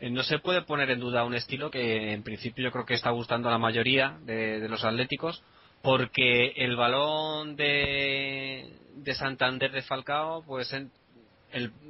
[0.00, 2.94] eh, no se puede poner en duda un estilo que en principio yo creo que
[2.94, 5.42] está gustando a la mayoría de, los atléticos,
[5.82, 10.90] porque el balón de, de Santander de Falcao, pues el,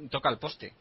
[0.09, 0.73] toca el poste.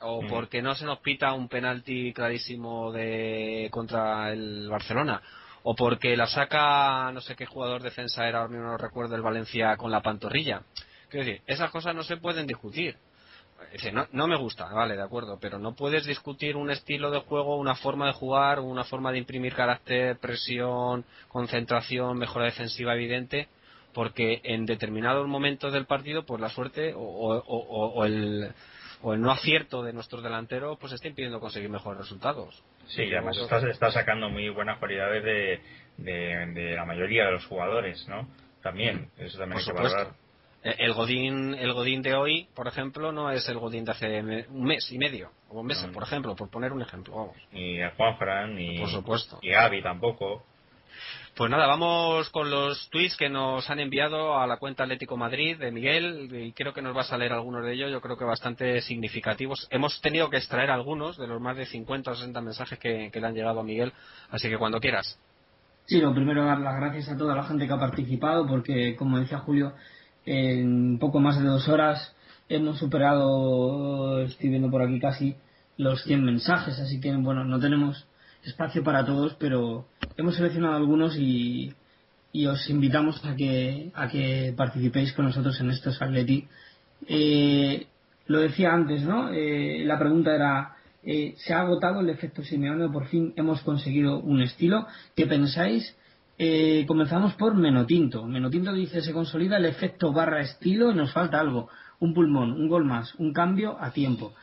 [0.00, 5.22] O porque no se nos pita un penalti clarísimo de contra el Barcelona
[5.68, 9.90] o porque la saca no sé qué jugador defensa era, no recuerdo el Valencia con
[9.90, 10.62] la pantorrilla.
[11.08, 12.96] Quiero decir, esas cosas no se pueden discutir.
[13.92, 17.56] no, no, me gusta, vale, de acuerdo, pero no puedes discutir un estilo de juego,
[17.56, 23.48] una forma de jugar, una forma de imprimir carácter, presión, concentración, mejora defensiva evidente,
[23.92, 28.54] porque en determinados momentos del partido, pues la suerte o, el,
[29.06, 32.60] o el no acierto de nuestros delanteros, pues está impidiendo conseguir mejores resultados.
[32.88, 33.38] Sí, y además
[33.70, 35.60] está, sacando muy buenas cualidades de,
[35.96, 38.28] de, la mayoría de los jugadores, ¿no?
[38.64, 40.08] También, eso también hay que valorar.
[40.64, 44.20] Eh, el Godín, el Godín de hoy, por ejemplo, no es el Godín de hace
[44.48, 47.14] un mes y medio, o un mes, por ejemplo, por poner un ejemplo.
[47.14, 47.36] Vamos.
[47.52, 49.38] Ni a Juanfran, ni, por supuesto.
[49.40, 50.44] ni Avi tampoco.
[51.34, 55.58] Pues nada, vamos con los tweets que nos han enviado a la cuenta Atlético Madrid
[55.58, 58.24] de Miguel y creo que nos va a salir algunos de ellos, yo creo que
[58.24, 59.68] bastante significativos.
[59.70, 63.20] Hemos tenido que extraer algunos de los más de 50 o 60 mensajes que, que
[63.20, 63.92] le han llegado a Miguel,
[64.30, 65.18] así que cuando quieras.
[65.86, 69.18] Sí, lo primero dar las gracias a toda la gente que ha participado porque, como
[69.18, 69.74] decía Julio,
[70.24, 72.14] en poco más de dos horas
[72.48, 75.36] hemos superado, estoy viendo por aquí casi,
[75.76, 78.06] los 100 mensajes, así que bueno, no tenemos
[78.46, 81.72] espacio para todos, pero hemos seleccionado algunos y,
[82.32, 86.46] y os invitamos a que, a que participéis con nosotros en estos Atleti.
[87.08, 87.86] Eh,
[88.26, 89.30] lo decía antes, ¿no?
[89.32, 92.88] Eh, la pregunta era, eh, ¿se ha agotado el efecto Simeone?
[92.88, 94.86] Por fin hemos conseguido un estilo.
[95.14, 95.96] ¿Qué pensáis?
[96.38, 98.26] Eh, comenzamos por Menotinto.
[98.26, 101.68] Menotinto dice, se consolida el efecto barra estilo y nos falta algo.
[102.00, 104.34] Un pulmón, un gol más, un cambio a tiempo.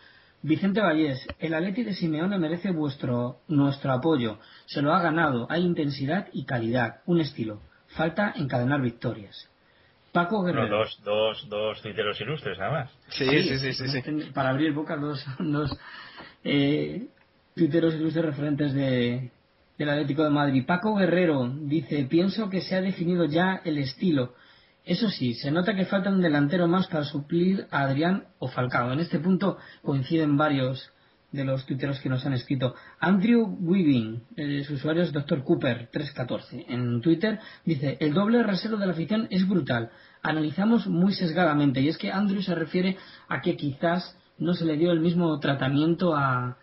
[0.44, 4.40] Vicente Vallés, el Atleti de Simeone merece vuestro, nuestro apoyo.
[4.66, 5.48] Se lo ha ganado.
[5.50, 6.98] Hay intensidad y calidad.
[7.06, 7.62] Un estilo.
[7.96, 9.50] Falta encadenar victorias.
[10.12, 10.80] Paco Guerrero.
[10.80, 12.92] dos, dos, dos tuiteros ilustres, además.
[13.08, 15.72] Sí, sí, sí, sí, Para abrir boca, dos, dos
[16.44, 17.08] eh,
[17.56, 19.32] tuiteros ilustres referentes de,
[19.78, 20.66] del Atlético de Madrid.
[20.68, 24.34] Paco Guerrero dice, pienso que se ha definido ya el estilo.
[24.86, 28.92] Eso sí, se nota que falta un delantero más para suplir a Adrián o Falcao.
[28.92, 30.94] En este punto coinciden varios,
[31.34, 32.76] de los tuiteros que nos han escrito.
[33.00, 35.44] Andrew Weaving, el su usuario es Dr.
[35.44, 36.66] Cooper 314.
[36.70, 39.90] En Twitter dice, el doble rasero de la afición es brutal.
[40.22, 41.82] Analizamos muy sesgadamente.
[41.82, 45.38] Y es que Andrew se refiere a que quizás no se le dio el mismo
[45.40, 46.58] tratamiento a,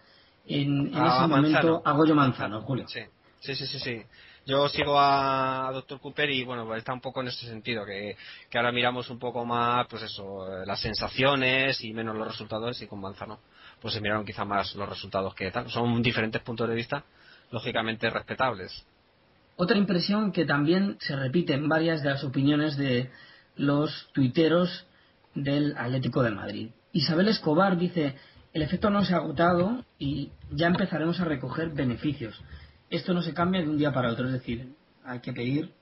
[0.46, 2.87] en, ese momento a Goyo Manzano, Julio.
[2.88, 3.00] Sí,
[3.40, 4.02] sí, sí, sí.
[4.50, 6.00] Yo sigo a, Dr.
[6.00, 8.16] Cooper y bueno, está un poco en ese sentido, que,
[8.52, 13.00] ahora miramos un poco más, pues eso, las sensaciones y menos los resultados y con
[13.00, 13.38] Manzano
[13.80, 15.70] pues se miraron quizá más los resultados que tal.
[15.70, 17.04] Son diferentes puntos de vista,
[17.52, 18.84] lógicamente respetables.
[19.54, 23.08] Otra impresión que también se repite en varias de las opiniones de
[23.54, 24.84] los tuiteros
[25.32, 26.70] del Atlético de Madrid.
[26.92, 28.16] Isabel Escobar dice,
[28.52, 32.42] el efecto no se ha agotado y ya empezaremos a recoger beneficios.
[32.90, 34.74] Esto no se cambia de un día para otro, es decir,
[35.05, 35.72] hay que pedir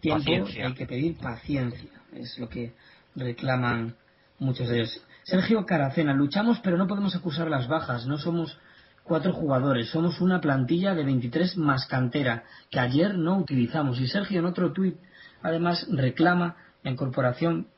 [0.00, 0.30] tiempo,
[0.64, 2.72] hay que pedir paciencia, es lo que
[3.16, 3.96] reclaman
[4.38, 5.04] muchos de ellos.
[5.24, 8.58] Sergio Caracena, luchamos pero no podemos acusar las bajas, no somos
[9.02, 14.00] cuatro jugadores, somos una plantilla de 23 más cantera que ayer no utilizamos.
[14.00, 14.96] Y Sergio en otro tuit
[15.42, 17.68] además reclama la incorporación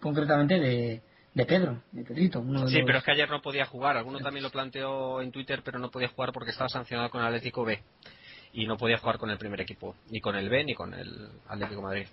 [0.00, 1.02] concretamente de,
[1.34, 2.44] de Pedro, de Pedrito.
[2.68, 3.96] sí, pero es que ayer no podía jugar.
[3.96, 7.26] Alguno también lo planteó en Twitter, pero no podía jugar porque estaba sancionado con el
[7.26, 7.82] Atlético B.
[8.54, 11.28] Y no podía jugar con el primer equipo, ni con el B ni con el
[11.48, 12.06] Atlético Madrid.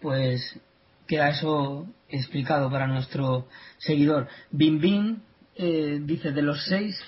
[0.00, 0.58] Pues
[1.06, 3.46] queda eso explicado para nuestro
[3.78, 4.26] seguidor.
[4.50, 5.20] Bim Bim
[5.56, 6.98] eh, dice, de los seis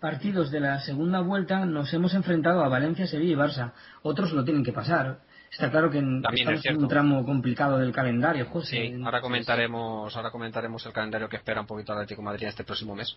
[0.00, 3.72] partidos de la segunda vuelta nos hemos enfrentado a Valencia, Sevilla y Barça.
[4.02, 5.18] Otros lo tienen que pasar.
[5.50, 8.92] Está claro que estamos en un tramo complicado del calendario, José.
[8.94, 12.94] Sí, ahora comentaremos, ahora comentaremos el calendario que espera un poquito Atlético Madrid este próximo
[12.94, 13.16] mes.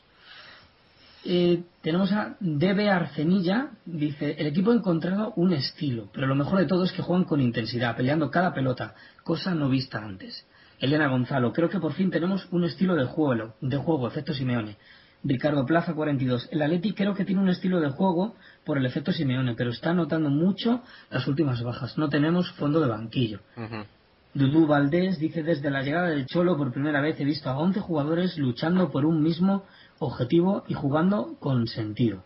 [1.26, 6.60] Eh, tenemos a DB Arcenilla, dice, el equipo ha encontrado un estilo, pero lo mejor
[6.60, 10.46] de todo es que juegan con intensidad, peleando cada pelota, cosa no vista antes.
[10.80, 14.78] Elena Gonzalo, creo que por fin tenemos un estilo de juego, de juego, efecto Simeone.
[15.22, 19.12] Ricardo Plaza 42, el Atleti creo que tiene un estilo de juego por el efecto
[19.12, 23.42] Simeone, pero está notando mucho las últimas bajas, no tenemos fondo de banquillo.
[24.34, 27.80] Dudu Valdés dice desde la llegada del Cholo por primera vez he visto a 11
[27.80, 29.66] jugadores luchando por un mismo
[30.00, 32.24] objetivo y jugando con sentido.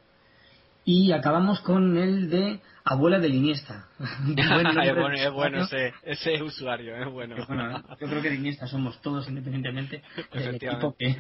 [0.86, 3.88] Y acabamos con el de abuela de Iniesta.
[4.36, 7.36] es bueno, ese, ese, usuario, es bueno.
[7.38, 11.18] Yo creo que Iniesta somos todos independientemente del equipo que,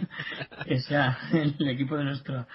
[0.87, 2.45] sea el equipo de, nuestro,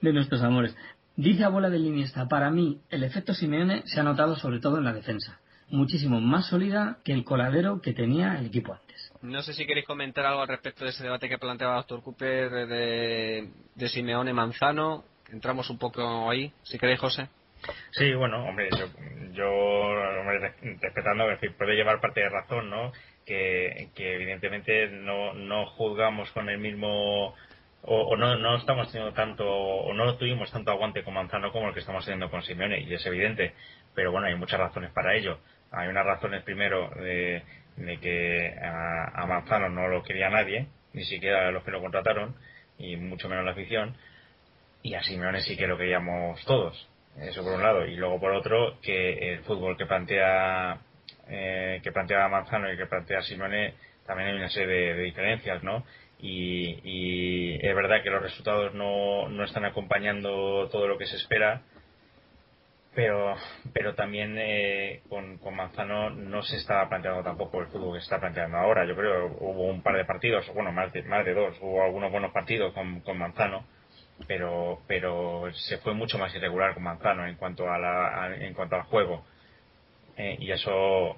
[0.00, 0.76] de nuestros amores.
[1.16, 4.84] Dice abuela de Iniesta, para mí el efecto Simeone se ha notado sobre todo en
[4.84, 5.40] la defensa.
[5.68, 8.78] Muchísimo más sólida que el coladero que tenía el equipo.
[9.22, 12.02] No sé si queréis comentar algo al respecto de ese debate que planteaba el doctor
[12.02, 15.04] Cooper de, Simeone Manzano.
[15.30, 17.28] Entramos un poco ahí, si queréis, José.
[17.92, 18.68] Sí, bueno, hombre,
[19.32, 19.94] yo,
[20.80, 22.92] respetando que puede llevar parte de razón, ¿no?
[23.24, 27.34] Que, evidentemente no, no juzgamos con el mismo
[27.84, 31.74] o, no, no estamos teniendo tanto o no tuvimos tanto aguante con Manzano como el
[31.74, 33.54] que estamos teniendo con Simeone y es evidente
[33.92, 35.40] pero bueno hay muchas razones para ello
[35.72, 37.42] hay unas razones primero de,
[37.76, 42.36] de que a, Manzano no lo quería nadie, ni siquiera los que lo contrataron,
[42.78, 43.96] y mucho menos la afición,
[44.82, 46.88] y a Simeone sí que lo queríamos todos.
[47.18, 47.86] Eso por un lado.
[47.86, 50.80] Y luego por otro, que el fútbol que plantea
[51.28, 53.74] eh, que plantea Manzano y que plantea Simeone
[54.06, 55.84] también hay una serie de, diferencias, ¿no?
[56.18, 61.16] Y, y, es verdad que los resultados no, no están acompañando todo lo que se
[61.16, 61.62] espera
[62.94, 63.34] pero
[63.72, 68.04] pero también eh, con, con, Manzano no se estaba planteando tampoco el fútbol que se
[68.04, 68.84] está planteando ahora.
[68.86, 71.82] Yo creo que hubo un par de partidos, bueno, más de, más de dos, hubo
[71.82, 73.64] algunos buenos partidos con, con Manzano,
[74.26, 78.76] pero pero se fue mucho más irregular con Manzano en cuanto a la, en cuanto
[78.76, 79.24] al juego.
[80.16, 81.16] Eh, y eso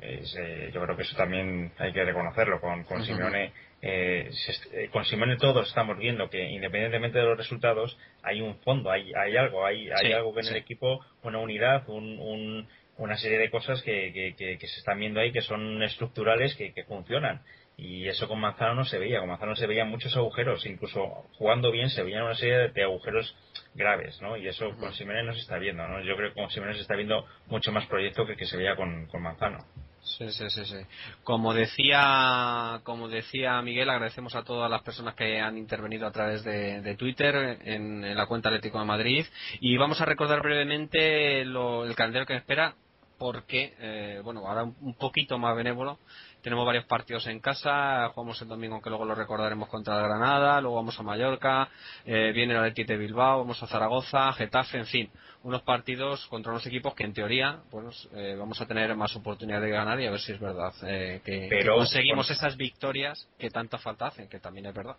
[0.00, 3.52] eh, yo creo que eso también hay que reconocerlo con, con Simeone
[3.84, 4.30] eh,
[4.72, 9.12] eh, con Simone todos estamos viendo que independientemente de los resultados hay un fondo, hay,
[9.12, 13.50] hay algo, hay, hay algo que en el equipo, una unidad, un, una serie de
[13.50, 17.42] cosas que, que, se están viendo ahí que son estructurales, que, funcionan.
[17.76, 21.72] Y eso con Manzano no se veía, con Manzano se veían muchos agujeros, incluso jugando
[21.72, 23.34] bien se veían una serie de agujeros
[23.74, 24.36] graves, ¿no?
[24.36, 26.00] Y eso con Simone no se está viendo, ¿no?
[26.02, 28.76] Yo creo que con Simone se está viendo mucho más proyecto que que se veía
[28.76, 29.58] con, con Manzano.
[30.02, 30.78] Sí, sí, sí, sí.
[31.22, 36.42] Como decía, como decía Miguel, agradecemos a todas las personas que han intervenido a través
[36.42, 39.24] de, Twitter en, la cuenta Atlético de Madrid
[39.60, 41.54] y vamos a recordar brevemente el
[41.94, 42.74] calendario que espera
[43.16, 46.00] porque, eh, bueno, ahora un poquito más benévolo.
[46.42, 50.76] Tenemos varios partidos en casa, jugamos el domingo, aunque luego lo recordaremos contra Granada, luego
[50.76, 51.68] vamos a Mallorca,
[52.04, 55.10] eh, viene el Atleti de Bilbao, vamos a Zaragoza, Getafe, en fin,
[55.44, 59.60] unos partidos contra unos equipos que en teoría, bueno, eh, vamos a tener más oportunidad
[59.60, 64.08] de ganar y a ver si es verdad que, conseguimos esas victorias que tanta falta
[64.08, 64.96] hacen, que también es verdad.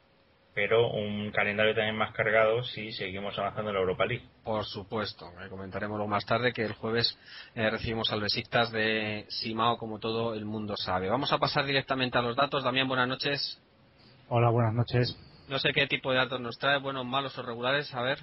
[0.53, 4.25] Pero un calendario también más cargado si seguimos avanzando en la Europa League.
[4.43, 7.17] Por supuesto, eh, comentaremos luego más tarde que el jueves
[7.55, 11.09] eh, recibimos al Besiktas de Simao como todo el mundo sabe.
[11.09, 12.63] Vamos a pasar directamente a los datos.
[12.63, 13.59] Damián, buenas noches.
[14.29, 15.17] Hola, buenas noches.
[15.49, 18.19] No sé qué tipo de datos nos trae, buenos, malos o regulares, a ver.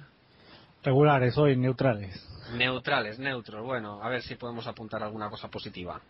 [0.83, 2.27] Regulares hoy, neutrales.
[2.53, 3.63] Neutrales, neutros.
[3.63, 6.01] Bueno, a ver si podemos apuntar alguna cosa positiva.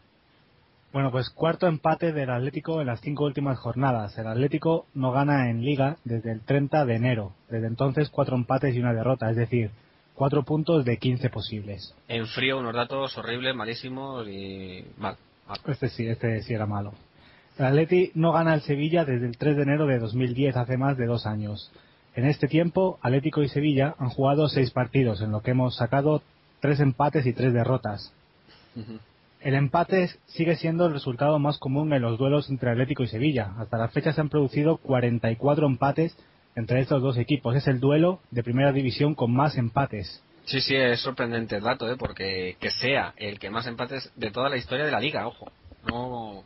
[0.93, 4.17] Bueno, pues cuarto empate del Atlético en las cinco últimas jornadas.
[4.17, 7.34] El Atlético no gana en liga desde el 30 de enero.
[7.49, 9.71] Desde entonces cuatro empates y una derrota, es decir,
[10.15, 11.95] cuatro puntos de 15 posibles.
[12.10, 15.15] En frío unos datos horribles, malísimos y mal.
[15.65, 16.93] Este sí, este sí era malo.
[17.58, 20.97] El Atleti no gana el Sevilla desde el 3 de enero de 2010, hace más
[20.97, 21.71] de dos años.
[22.15, 26.21] En este tiempo, Atlético y Sevilla han jugado seis partidos, en lo que hemos sacado
[26.60, 28.13] tres empates y tres derrotas.
[29.41, 33.54] El empate sigue siendo el resultado más común en los duelos entre Atlético y Sevilla.
[33.58, 36.15] Hasta la fecha se han producido 44 empates
[36.56, 37.56] entre estos dos equipos.
[37.56, 40.23] Es el duelo de primera división con más empates.
[40.45, 41.95] Sí, sí, es sorprendente el dato, ¿eh?
[41.97, 45.51] porque que sea el que más empates de toda la historia de la liga, ojo.
[45.89, 46.43] No...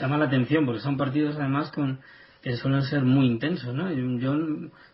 [0.00, 2.00] Llama la atención porque son partidos además con
[2.42, 3.92] que suelen ser muy intensos, ¿no?
[3.92, 4.34] Yo,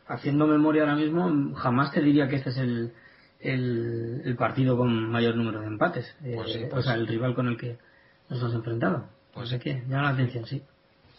[0.07, 2.93] haciendo memoria ahora mismo, jamás te diría que este es el,
[3.41, 6.15] el, partido con mayor número de empates.
[6.21, 7.79] Pues eh, pues o sea, el rival con el que
[8.29, 9.07] nos hemos enfrentado.
[9.35, 10.63] Pues sé que llama la atención, sí.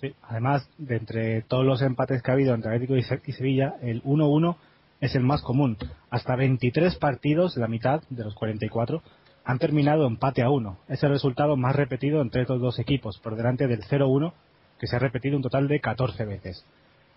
[0.02, 4.02] Sí, además, de entre todos los empates que ha habido entre Atlético y Sevilla, el
[4.04, 4.56] 1-1
[5.02, 5.78] es el más común.
[6.10, 9.02] Hasta 23 partidos, la mitad de los 44,
[9.46, 10.78] han terminado empate a 1.
[10.88, 14.34] Es el resultado más repetido entre estos dos equipos, por delante del 0-1,
[14.80, 16.66] que se ha repetido un total de 14 veces.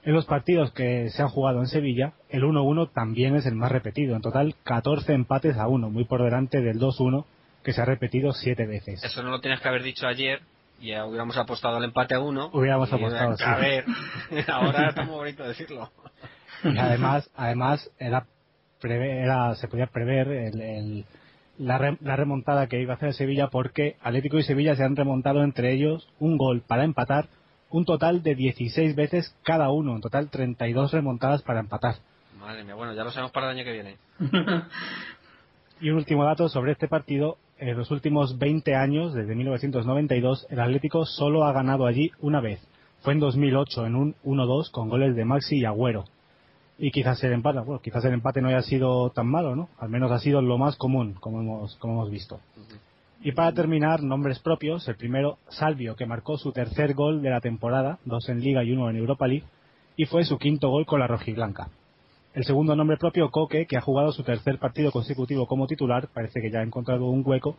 [0.04, 3.70] En los partidos que se han jugado en Sevilla, el 1-1 también es el más
[3.70, 4.16] repetido.
[4.16, 7.24] En total, 14 empates a 1, muy por delante del 2-1,
[7.62, 9.04] que se ha repetido 7 veces.
[9.04, 10.40] Eso no lo tienes que haber dicho ayer.
[10.80, 12.50] Ya hubiéramos apostado al empate a 1.
[12.52, 13.44] Hubiéramos apostado, sí.
[13.46, 13.84] A ver,
[14.48, 15.90] ahora está muy bonito decirlo.
[16.64, 18.26] Y además, además era,
[18.82, 21.04] era se podía prever el,
[21.58, 25.44] la, la, remontada que iba a hacer Sevilla porque Atlético y Sevilla se han remontado
[25.44, 27.28] entre ellos un gol para empatar
[27.72, 31.96] un total de 16 veces cada uno, en total 32 remontadas para empatar.
[32.38, 33.96] Madre mía, bueno, ya lo sabemos para el año que viene.
[35.80, 40.60] y un último dato sobre este partido, en los últimos 20 años, desde 1992, el
[40.60, 42.60] Atlético solo ha ganado allí una vez.
[43.00, 46.04] Fue en 2008, en un 1-2 con goles de Maxi y Agüero.
[46.78, 49.68] Y quizás el empate, bueno, quizás el empate no haya sido tan malo, ¿no?
[49.78, 52.40] Al menos ha sido lo más común, como hemos, como hemos visto.
[53.24, 54.88] Y para terminar, nombres propios.
[54.88, 58.72] El primero, Salvio, que marcó su tercer gol de la temporada, dos en Liga y
[58.72, 59.46] uno en Europa League,
[59.96, 61.68] y fue su quinto gol con la rojiblanca.
[62.34, 66.40] El segundo nombre propio, Coque, que ha jugado su tercer partido consecutivo como titular, parece
[66.40, 67.56] que ya ha encontrado un hueco,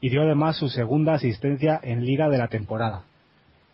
[0.00, 3.02] y dio además su segunda asistencia en Liga de la temporada.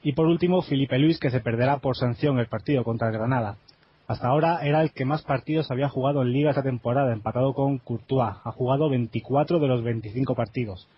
[0.03, 3.59] Y por último, Felipe Luis, que se perderá por sanción el partido contra Granada.
[4.07, 7.77] Hasta ahora era el que más partidos había jugado en Liga esta temporada, empatado con
[7.77, 8.37] Courtois.
[8.43, 10.89] Ha jugado 24 de los 25 partidos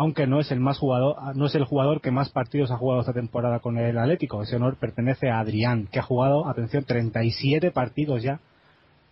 [0.00, 3.02] aunque no es el más jugador, no es el jugador que más partidos ha jugado
[3.02, 4.42] esta temporada con el Atlético.
[4.42, 8.40] Ese honor pertenece a Adrián, que ha jugado, atención, 37 partidos ya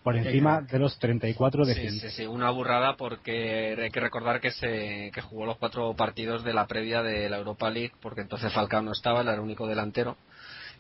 [0.02, 4.40] por encima de los 34 de sí, sí, sí, una burrada porque hay que recordar
[4.40, 8.22] que se que jugó los cuatro partidos de la previa de la Europa League porque
[8.22, 10.16] entonces Falcao no estaba, era el único delantero.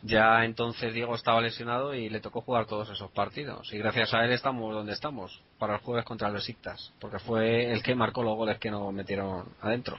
[0.02, 3.72] Ya entonces Diego estaba lesionado y le tocó jugar todos esos partidos.
[3.72, 7.72] Y gracias a él estamos donde estamos, para el jueves contra los Besiktas, porque fue
[7.72, 9.98] el que marcó los goles que nos metieron adentro.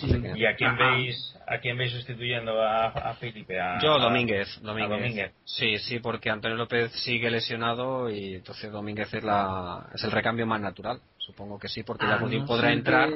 [0.00, 3.58] ¿Y a quién, veis, a quién veis sustituyendo a, a Felipe?
[3.82, 5.32] Yo, Domínguez, Domínguez.
[5.44, 10.46] Sí, sí, porque Antonio López sigue lesionado y entonces Domínguez es, la, es el recambio
[10.46, 11.00] más natural.
[11.18, 13.10] Supongo que sí, porque ya ah, podrá entrar.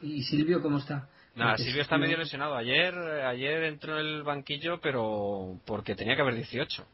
[0.00, 1.08] ¿Y Silvio cómo está?
[1.34, 2.56] Nada, Silvio está medio lesionado.
[2.56, 6.84] Ayer, ayer entró en el banquillo, pero porque tenía que haber 18.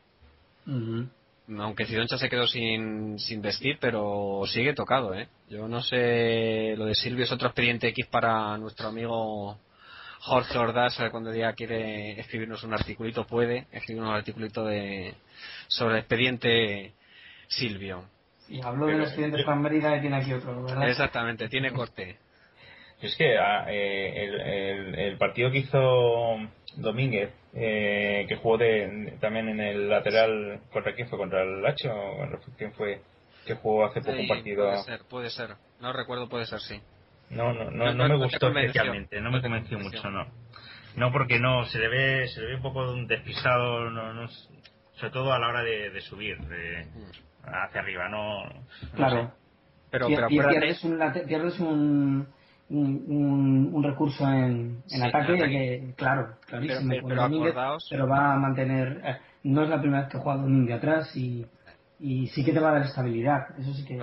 [1.59, 5.29] Aunque Cidoncha se quedó sin, sin vestir, pero sigue tocado, ¿eh?
[5.49, 9.59] Yo no sé, lo de Silvio es otro expediente X para nuestro amigo
[10.21, 15.15] Jorge Ordaz, cuando día quiere escribirnos un articulito, puede escribirnos un articulito de,
[15.69, 16.95] sobre el expediente
[17.47, 18.05] Silvio.
[18.49, 20.89] Y habló del expediente Juan Mérida y tiene aquí otro, ¿verdad?
[20.89, 22.19] Exactamente, tiene corte.
[23.01, 26.39] Es que ah, eh, el, partido que hizo
[26.77, 31.19] Domínguez, eh, que jugó de, también en el lateral, ¿contra quién fue?
[31.19, 31.91] ¿Contra el Lacho?
[32.57, 33.01] ¿Quién fue
[33.45, 34.65] que jugó hace poco un partido?
[34.65, 35.51] Puede ser, puede ser.
[35.81, 36.81] No recuerdo, puede ser, sí.
[37.29, 40.27] No, no, no, no, me gustó especialmente, no me convenció mucho, no.
[40.97, 44.29] No, porque no, se le ve, se le ve un poco despisado, no, no,
[44.95, 47.11] sobre todo a la hora de, subir de, mm.
[47.45, 48.43] hacia arriba, no.
[48.95, 49.33] claro.
[49.91, 52.27] Pero, pero pierdes un, pierdes un
[52.69, 56.95] un, un, recurso en, en ataque que, claro, clarísimo.
[57.07, 59.01] Pero, pero, va a mantener.
[59.05, 61.47] Eh, no es la primera vez que juega de atrás y,
[62.01, 63.59] y sí que te va a dar estabilidad.
[63.59, 64.01] Eso sí que.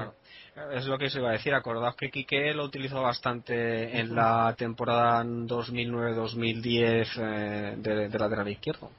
[0.72, 1.54] Es lo que se iba a decir.
[1.54, 8.92] Acordaos que Quique lo utilizó bastante en la temporada 2009-2010 eh, de, de lateral izquierdo.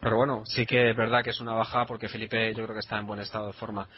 [0.00, 2.80] Pero bueno, sí que es verdad que es una baja porque Felipe yo creo que
[2.80, 3.88] está en buen estado de forma.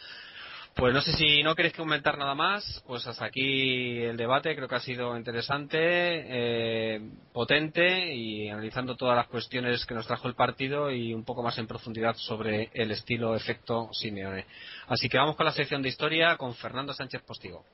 [0.77, 4.67] Pues no sé si no queréis comentar nada más, pues hasta aquí el debate, creo
[4.67, 7.01] que ha sido interesante, eh,
[7.33, 11.57] potente y analizando todas las cuestiones que nos trajo el partido y un poco más
[11.57, 14.45] en profundidad sobre el estilo efecto Simeone.
[14.87, 17.65] Así que vamos con la sección de historia con Fernando Sánchez Postigo.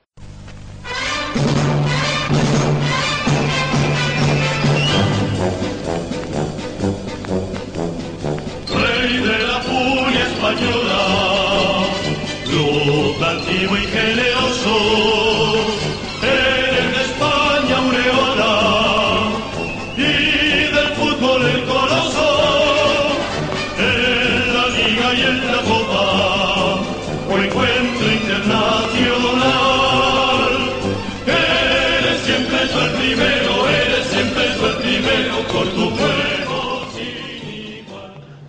[13.53, 14.32] Altivo y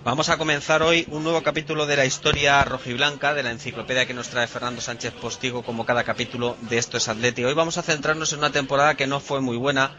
[0.05, 4.13] Vamos a comenzar hoy un nuevo capítulo de la historia rojiblanca de la enciclopedia que
[4.13, 7.43] nos trae Fernando Sánchez Postigo como cada capítulo de Esto es Atleti.
[7.43, 9.97] Hoy vamos a centrarnos en una temporada que no fue muy buena,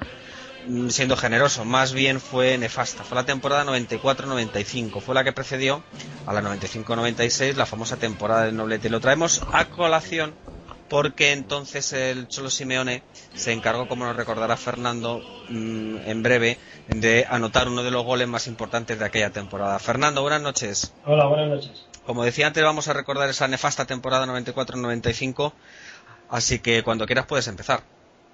[0.68, 3.03] mm, siendo generoso, más bien fue nefasta.
[3.03, 5.84] Fue la temporada 94-95, fue la que precedió
[6.28, 8.91] a la 95-96, la famosa temporada del Noblete.
[8.91, 10.36] Lo traemos a colación
[10.89, 13.01] porque entonces el Cholo Simeone
[13.33, 16.57] se encargó, como nos recordará Fernando mm, en breve,
[16.88, 19.79] de anotar uno de los goles más importantes de aquella temporada.
[19.79, 20.93] Fernando, buenas noches.
[21.05, 21.86] Hola, buenas noches.
[22.05, 25.53] Como decía antes, vamos a recordar esa nefasta temporada 94-95,
[26.29, 27.81] así que cuando quieras puedes empezar.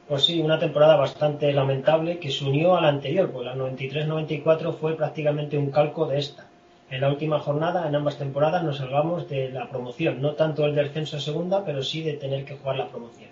[0.09, 4.77] Pues sí, una temporada bastante lamentable que se unió a la anterior, pues la 93-94
[4.77, 6.50] fue prácticamente un calco de esta.
[6.91, 10.75] En la última jornada, en ambas temporadas, nos salvamos de la promoción, no tanto el
[10.75, 13.29] descenso a segunda, pero sí de tener que jugar la promoción.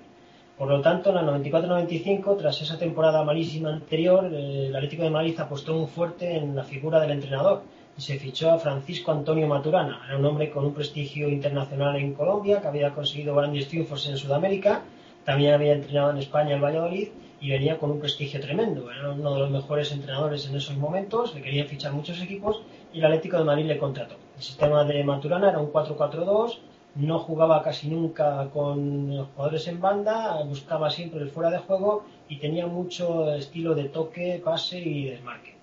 [0.58, 5.38] Por lo tanto, en la 94-95, tras esa temporada malísima anterior, el Atlético de Madrid
[5.38, 7.64] apostó muy fuerte en la figura del entrenador
[7.98, 10.04] y se fichó a Francisco Antonio Maturana.
[10.08, 14.16] Era un hombre con un prestigio internacional en Colombia, que había conseguido grandes triunfos en
[14.16, 14.84] Sudamérica,
[15.26, 17.10] también había entrenado en España el Valladolid
[17.42, 18.90] y venía con un prestigio tremendo.
[18.90, 22.62] Era uno de los mejores entrenadores en esos momentos, le querían fichar muchos equipos
[22.94, 24.16] y el Atlético de Madrid le contrató.
[24.36, 26.60] El sistema de Maturana era un 4-4-2,
[26.96, 32.38] no jugaba casi nunca con jugadores en banda, buscaba siempre el fuera de juego y
[32.38, 35.56] tenía mucho estilo de toque, pase y desmarque.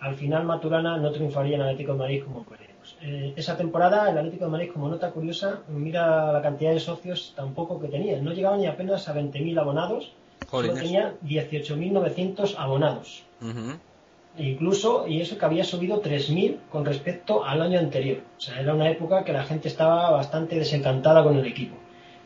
[0.00, 2.96] Al final Maturana no triunfaría en el Atlético de Madrid como queremos.
[3.00, 7.32] Eh, esa temporada el Atlético de Madrid, como nota curiosa, mira la cantidad de socios
[7.34, 8.20] tampoco que tenía.
[8.20, 10.12] No llegaban ni apenas a 20.000 abonados,
[10.50, 13.24] solo tenía 18.900 abonados.
[14.36, 18.18] Incluso, y eso que había subido 3.000 con respecto al año anterior.
[18.36, 21.76] O sea, era una época que la gente estaba bastante desencantada con el equipo,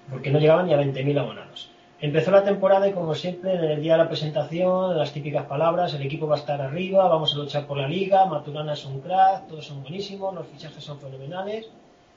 [0.09, 1.71] porque no llegaban ni a 20.000 abonados.
[2.01, 5.93] Empezó la temporada y como siempre en el día de la presentación, las típicas palabras,
[5.93, 9.01] el equipo va a estar arriba, vamos a luchar por la liga, Maturana es un
[9.01, 11.69] crack, todos son buenísimos, los fichajes son fenomenales,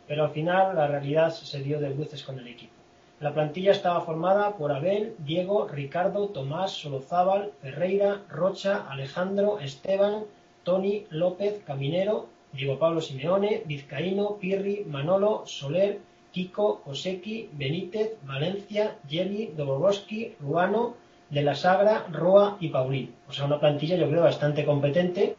[0.08, 2.81] pero al final la realidad se dio de luces con el equipo.
[3.22, 10.24] La plantilla estaba formada por Abel, Diego, Ricardo, Tomás, Solozábal, Ferreira, Rocha, Alejandro, Esteban,
[10.64, 16.00] Tony, López, Caminero, Diego Pablo Simeone, Vizcaíno, Pirri, Manolo, Soler,
[16.32, 20.96] Kiko, Oseki, Benítez, Valencia, Yeli, Doboroski, Ruano,
[21.30, 23.14] De la Sagra, Roa y Paulín.
[23.30, 25.36] O sea, una plantilla yo creo bastante competente,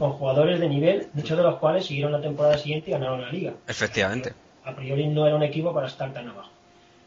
[0.00, 3.30] con jugadores de nivel, muchos de los cuales siguieron la temporada siguiente y ganaron la
[3.30, 3.54] liga.
[3.68, 4.34] Efectivamente.
[4.64, 6.50] A priori no era un equipo para estar tan abajo.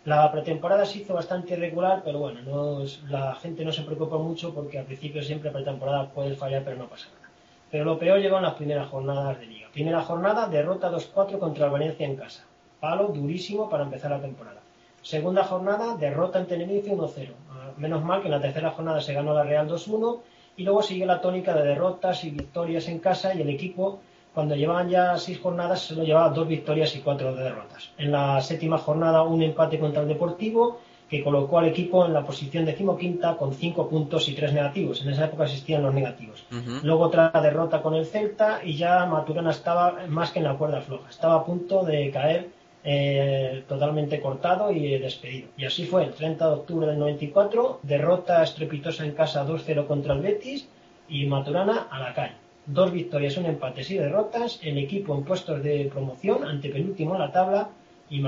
[0.06, 4.54] La pretemporada se hizo bastante irregular, pero bueno, no, la gente no se preocupa mucho
[4.54, 7.30] porque al principio siempre pretemporada puedes fallar, pero no pasa nada.
[7.72, 9.70] Pero lo peor llegó en las primeras jornadas de liga.
[9.72, 12.43] Primera jornada, derrota 2-4 contra el Valencia en casa.
[12.82, 14.60] Palo durísimo para empezar la temporada.
[15.01, 17.32] Segunda jornada, derrota en Tenerife 1-0.
[17.49, 20.20] Ah, menos mal que en la tercera jornada se ganó la Real 2-1
[20.58, 24.01] y luego siguió la tónica de derrotas y victorias en casa y el equipo
[24.34, 27.92] cuando llevaban ya seis jornadas solo llevaba dos victorias y cuatro derrotas.
[27.98, 32.26] En la séptima jornada un empate contra el Deportivo que colocó al equipo en la
[32.26, 35.02] posición decimoquinta con cinco puntos y tres negativos.
[35.04, 36.44] En esa época existían los negativos.
[36.82, 40.82] Luego otra derrota con el Celta y ya Maturana estaba más que en la cuerda
[40.82, 41.08] floja.
[41.10, 42.50] Estaba a punto de caer
[42.84, 45.50] eh, totalmente cortado y despedido.
[45.56, 50.16] Y así fue, el 30 de octubre del 94, derrota estrepitosa en casa 2-0 contra
[50.16, 50.68] el Betis
[51.08, 55.61] y Maturana a la calle dos victorias, un empate y derrotas, el equipo en puestos
[55.64, 57.70] de promoción, ante penúltimo en la tabla
[58.09, 58.22] y,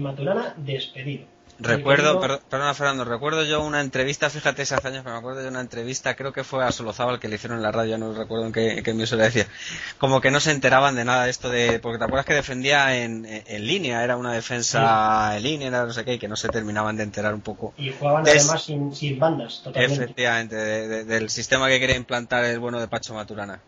[0.00, 1.24] Maturana despedido.
[1.58, 5.48] Recuerdo, per- perdona Fernando, recuerdo yo una entrevista, fíjate hace años, pero me acuerdo de
[5.48, 8.46] una entrevista, creo que fue a Solozábal que le hicieron en la radio, no recuerdo
[8.46, 9.46] en qué, en qué emisora decía,
[9.98, 12.96] como que no se enteraban de nada de esto de, porque te acuerdas que defendía
[13.04, 16.26] en, en- en línea, era una defensa en línea, era no sé qué, y que
[16.28, 20.02] no se terminaban de enterar un poco, Y jugaban Des- además sin, sin bandas, totalmente.
[20.04, 23.60] efectivamente, de- de- del sistema que quería implantar el bueno de Pacho Maturana.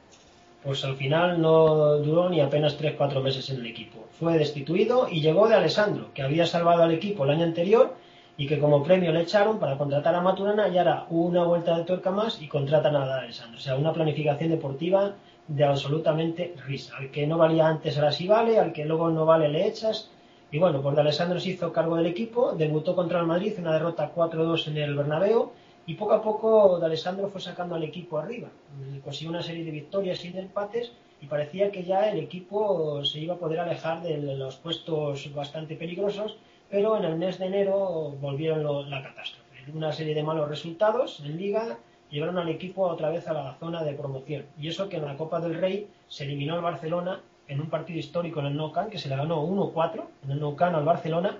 [0.64, 4.06] Pues al final no duró ni apenas 3-4 meses en el equipo.
[4.18, 7.94] Fue destituido y llegó de Alessandro, que había salvado al equipo el año anterior
[8.38, 11.84] y que como premio le echaron para contratar a Maturana y ahora una vuelta de
[11.84, 13.58] tuerca más y contratan a Alessandro.
[13.58, 15.14] O sea, una planificación deportiva
[15.46, 16.96] de absolutamente risa.
[16.96, 20.10] Al que no valía antes ahora sí vale, al que luego no vale le echas.
[20.50, 23.74] Y bueno, pues de Alessandro se hizo cargo del equipo, debutó contra el Madrid, una
[23.74, 25.52] derrota 4-2 en el Bernabéu
[25.86, 28.48] y poco a poco de Alessandro fue sacando al equipo arriba.
[28.80, 33.04] Eh, Consiguió una serie de victorias y de empates y parecía que ya el equipo
[33.04, 36.36] se iba a poder alejar de los puestos bastante peligrosos,
[36.70, 39.44] pero en el mes de enero volvieron la catástrofe.
[39.72, 41.78] Una serie de malos resultados en liga
[42.10, 44.44] llevaron al equipo otra vez a la zona de promoción.
[44.58, 47.98] Y eso que en la Copa del Rey se eliminó al Barcelona en un partido
[47.98, 50.84] histórico en el Nou Camp, que se le ganó 1-4 en el Nou Camp al
[50.84, 51.36] Barcelona,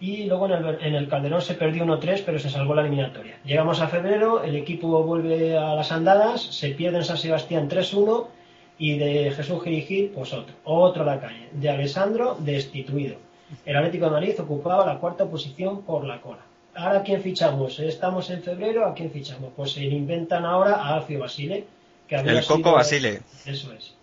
[0.00, 3.38] y luego en el, en el Calderón se perdió 1-3, pero se salvó la eliminatoria.
[3.44, 8.26] Llegamos a febrero, el equipo vuelve a las andadas, se pierde en San Sebastián 3-1
[8.78, 11.48] y de Jesús Girigil, pues otro, otro a la calle.
[11.52, 13.16] De Alessandro, destituido.
[13.64, 16.40] El Atlético de Madrid ocupaba la cuarta posición por la cola.
[16.74, 17.78] Ahora, ¿a quién fichamos?
[17.80, 19.50] Estamos en febrero, ¿a quién fichamos?
[19.56, 21.64] Pues se inventan ahora a Alfio Basile,
[22.06, 23.20] que había El Coco sido- Basile.
[23.46, 23.94] Eso es.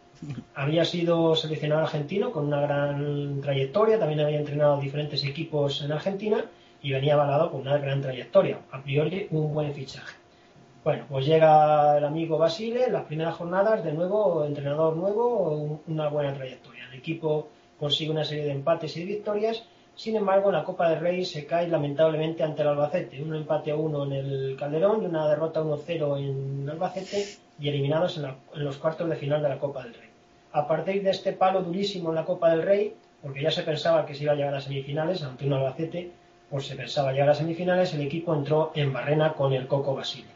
[0.55, 6.45] Había sido seleccionado argentino con una gran trayectoria, también había entrenado diferentes equipos en Argentina
[6.81, 8.59] y venía avalado con una gran trayectoria.
[8.71, 10.15] A priori, un buen fichaje.
[10.83, 16.09] Bueno, pues llega el amigo Basile, las primeras jornadas, de nuevo, entrenador nuevo, un- una
[16.09, 16.83] buena trayectoria.
[16.91, 17.47] El equipo
[17.79, 19.63] consigue una serie de empates y victorias,
[19.95, 23.21] sin embargo, en la Copa del Rey se cae lamentablemente ante el Albacete.
[23.21, 27.25] Un empate a uno en el Calderón y una derrota 1-0 en Albacete
[27.59, 30.09] y eliminados en, la- en los cuartos de final de la Copa del Rey.
[30.53, 34.05] A partir de este palo durísimo en la Copa del Rey, porque ya se pensaba
[34.05, 36.11] que se iba a llegar a semifinales ante un Albacete,
[36.49, 40.27] pues se pensaba llegar a semifinales, el equipo entró en barrena con el Coco Basile.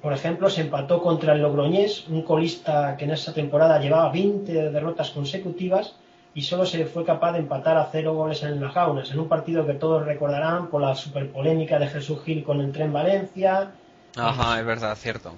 [0.00, 4.70] Por ejemplo, se empató contra el Logroñés, un colista que en esa temporada llevaba 20
[4.70, 5.94] derrotas consecutivas
[6.34, 9.28] y solo se fue capaz de empatar a cero goles en las jaunas, en un
[9.28, 13.70] partido que todos recordarán por la superpolémica de Jesús Gil con el tren Valencia,
[14.16, 15.32] Ajá, es verdad, cierto.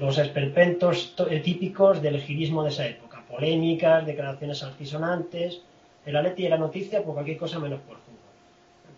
[0.00, 5.62] los esperpentos to- eh, típicos del girismo de esa época, polémicas, declaraciones altisonantes.
[6.04, 8.16] El Atleti era noticia por cualquier cosa menos por fútbol.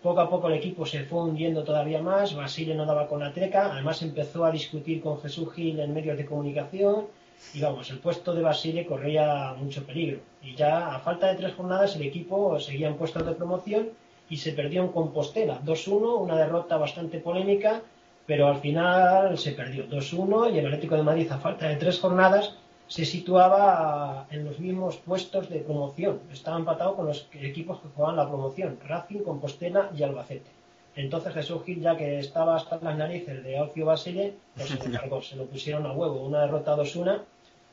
[0.01, 3.33] Poco a poco el equipo se fue hundiendo todavía más, Basile no daba con la
[3.33, 7.07] treca, además empezó a discutir con Jesús Gil en medios de comunicación
[7.53, 10.19] y vamos, el puesto de Basile corría mucho peligro.
[10.41, 13.89] Y ya a falta de tres jornadas el equipo seguía en puestos de promoción
[14.29, 17.81] y se perdió en Compostela, 2-1, una derrota bastante polémica,
[18.25, 21.99] pero al final se perdió 2-1 y el Atlético de Madrid a falta de tres
[21.99, 22.55] jornadas
[22.89, 26.19] se situaba en los mismos puestos de promoción.
[26.33, 30.49] Estaba empatado con los equipos que jugaban la promoción, Racing, Compostela y Albacete.
[30.95, 34.99] Entonces Jesús Gil, ya que estaba hasta las narices de Alfio Basile, pues se lo
[34.99, 37.21] cargó, se lo pusieron a huevo, una derrota 2-1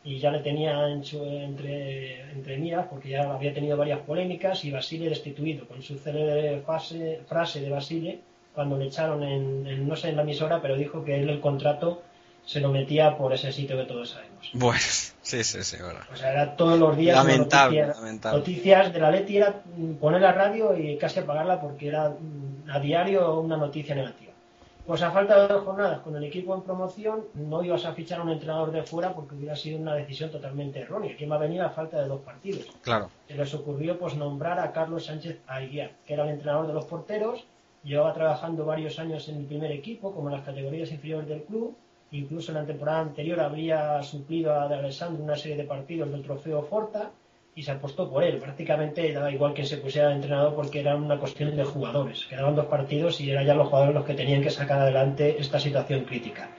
[0.04, 5.08] y ya le tenía entre, entre miras porque ya había tenido varias polémicas y Basile
[5.08, 6.62] destituido con su célebre
[7.26, 8.20] frase de Basile
[8.54, 11.40] cuando le echaron en, en, no sé en la emisora pero dijo que él el
[11.40, 12.02] contrato
[12.46, 14.80] se lo metía por ese sitio que todos sabemos Bueno,
[15.22, 16.00] sí, sí, sí, bueno.
[16.10, 18.38] o sea era todos los días Lamentable, noticia- lamentable.
[18.38, 19.62] noticias de la Leti era
[20.00, 24.32] poner la radio y casi apagarla porque era mm, a diario una noticia negativa
[24.86, 28.20] pues a falta de dos jornadas con el equipo en promoción, no ibas a fichar
[28.20, 31.16] a un entrenador de fuera porque hubiera sido una decisión totalmente errónea.
[31.18, 32.66] ¿Quién va a venir a falta de dos partidos?
[32.82, 33.10] Claro.
[33.26, 36.84] Se les ocurrió pues nombrar a Carlos Sánchez Aguiar, que era el entrenador de los
[36.84, 37.44] porteros,
[37.82, 41.74] llevaba trabajando varios años en el primer equipo, como en las categorías inferiores del club,
[42.12, 46.22] incluso en la temporada anterior habría suplido a De Alessandro una serie de partidos del
[46.22, 47.10] trofeo Forta
[47.54, 48.38] y se apostó por él.
[48.38, 52.26] Prácticamente daba igual que se pusiera de entrenador porque era una cuestión de jugadores.
[52.26, 55.58] Quedaban dos partidos y eran ya los jugadores los que tenían que sacar adelante esta
[55.58, 56.50] situación crítica.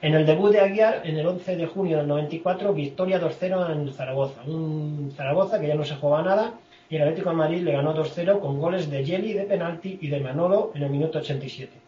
[0.00, 3.92] En el debut de Aguiar, en el 11 de junio del 94, victoria 2-0 en
[3.92, 4.42] Zaragoza.
[4.46, 6.54] Un Zaragoza que ya no se jugaba nada
[6.88, 10.08] y el Atlético de Madrid le ganó 2-0 con goles de Yeli de penalti y
[10.08, 11.83] de Manolo en el minuto 87.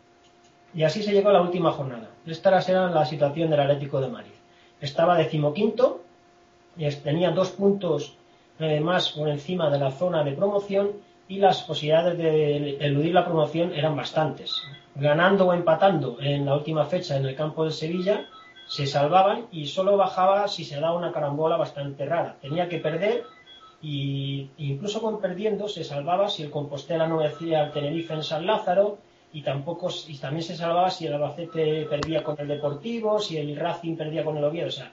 [0.77, 2.11] Y así se llegó a la última jornada.
[2.27, 4.33] Esta era la situación del Atlético de Madrid.
[4.81, 6.03] Estaba decimoquinto
[7.03, 8.15] tenía dos puntos
[8.59, 10.93] eh, más por encima de la zona de promoción
[11.29, 14.55] y las posibilidades de eludir la promoción eran bastantes.
[14.95, 18.27] Ganando o empatando en la última fecha en el campo de Sevilla,
[18.69, 22.37] se salvaban y solo bajaba si se daba una carambola bastante rara.
[22.41, 23.25] Tenía que perder
[23.83, 28.47] y incluso con perdiendo se salvaba si el Compostela no vencía al Tenerife en San
[28.47, 28.99] Lázaro,
[29.37, 33.55] y tampoco y también se salvaba si el Albacete perdía con el Deportivo, si el
[33.55, 34.91] Racing perdía con el Oviedo, o sea,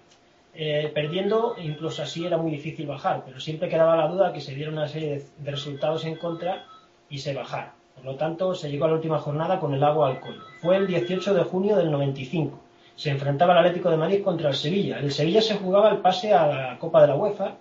[0.53, 4.53] eh, perdiendo incluso así era muy difícil bajar, pero siempre quedaba la duda que se
[4.53, 6.65] diera una serie de, de resultados en contra
[7.09, 7.73] y se bajara.
[7.95, 10.41] Por lo tanto, se llegó a la última jornada con el agua al cuello.
[10.59, 12.59] Fue el 18 de junio del 95.
[12.97, 14.99] Se enfrentaba el Atlético de Madrid contra el Sevilla.
[14.99, 17.55] El Sevilla se jugaba el pase a la Copa de la UEFA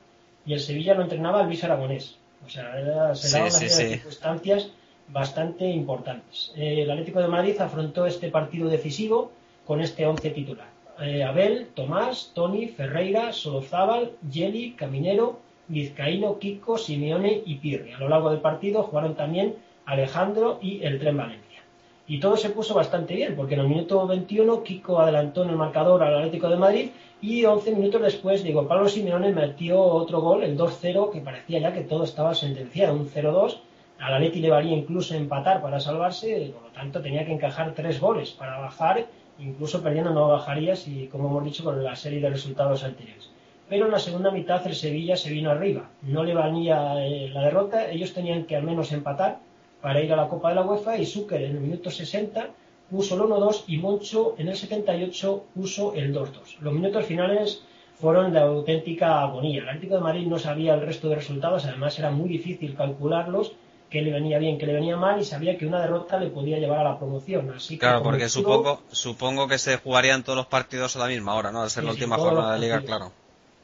[0.45, 2.17] y el Sevilla lo entrenaba Luis Aragonés.
[2.45, 3.69] O sea, era, se Sí, daban sí.
[3.69, 4.71] circunstancias
[5.13, 6.53] bastante importantes.
[6.57, 9.31] Eh, el Atlético de Madrid afrontó este partido decisivo
[9.67, 10.69] con este once titular.
[11.01, 17.93] Eh, Abel, Tomás, Tony, Ferreira, Solozábal, Yeli, Caminero, Vizcaíno, Kiko, Simeone y Pirri.
[17.93, 21.63] A lo largo del partido jugaron también Alejandro y el Tren Valencia.
[22.07, 25.57] Y todo se puso bastante bien, porque en el minuto 21 Kiko adelantó en el
[25.57, 26.91] marcador al Atlético de Madrid
[27.21, 31.73] y 11 minutos después Diego Pablo Simeone metió otro gol, el 2-0, que parecía ya
[31.73, 33.59] que todo estaba sentenciado, un 0-2.
[34.03, 38.01] Al Atleti le valía incluso empatar para salvarse, por lo tanto tenía que encajar tres
[38.01, 39.07] goles para bajar,
[39.39, 43.31] incluso perdiendo no bajaría si, como hemos dicho, con la serie de resultados anteriores.
[43.69, 47.43] Pero en la segunda mitad el Sevilla se vino arriba, no le valía eh, la
[47.43, 49.39] derrota, ellos tenían que al menos empatar
[49.81, 52.49] para ir a la Copa de la UEFA y Zucker en el minuto 60
[52.91, 56.59] puso el 1-2 y Moncho en el 78 puso el 2-2.
[56.61, 57.63] Los minutos finales
[57.95, 59.63] fueron de auténtica agonía.
[59.63, 63.53] El Atlético de Madrid no sabía el resto de resultados, además era muy difícil calcularlos,
[63.93, 66.59] qué le venía bien, qué le venía mal y sabía que una derrota le podía
[66.59, 67.51] llevar a la promoción.
[67.55, 71.35] Así que Claro, porque supongo, supongo que se jugarían todos los partidos a la misma
[71.35, 71.61] hora, ¿no?
[71.63, 73.13] Al ser la última jornada de liga, claro.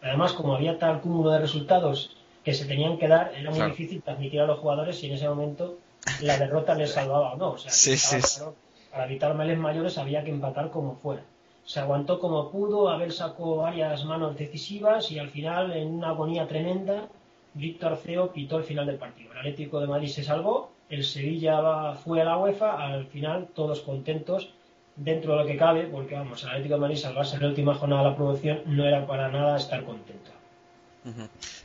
[0.03, 2.15] Además, como había tal cúmulo de resultados
[2.45, 3.71] que se tenían que dar, era muy Claro.
[3.71, 5.79] difícil transmitir a los jugadores si en ese momento
[6.21, 7.51] la derrota les salvaba o no.
[7.53, 8.37] O sea, Sí, sí, sí.
[8.39, 8.55] claro,
[8.93, 11.23] para evitar males mayores había que empatar como fuera.
[11.65, 16.47] Se aguantó como pudo, Abel sacó varias manos decisivas y al final, en una agonía
[16.47, 17.09] tremenda,
[17.55, 19.33] Víctor Feo pitó el final del partido.
[19.33, 23.81] El Atlético de Madrid se salvó, el Sevilla fue a la UEFA, al final todos
[23.81, 24.51] contentos
[24.97, 27.75] dentro de lo que cabe, porque vamos, el Atlético de Madrid salvarse en la última
[27.75, 30.31] jornada de la producción no era para nada estar contento.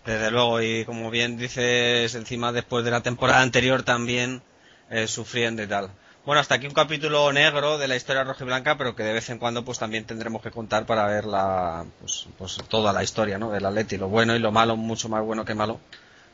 [0.06, 4.42] Desde luego, y como bien dices, encima después de la temporada anterior también
[4.90, 5.90] eh, sufriendo y tal.
[6.26, 9.12] Bueno, hasta aquí un capítulo negro de la historia roja y blanca, pero que de
[9.12, 13.04] vez en cuando pues también tendremos que contar para ver la, pues, pues toda la
[13.04, 13.52] historia, ¿no?
[13.52, 15.82] Del Atleti, lo bueno y lo malo, mucho más bueno que malo.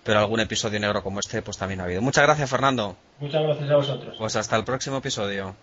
[0.03, 2.03] Pero algún episodio negro como este pues también ha habido.
[2.03, 2.95] Muchas gracias, Fernando.
[3.19, 4.15] Muchas gracias a vosotros.
[4.19, 5.55] Pues hasta el próximo episodio.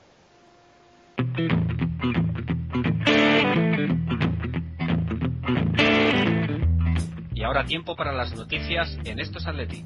[7.32, 9.84] Y ahora tiempo para las noticias en estos Atleti.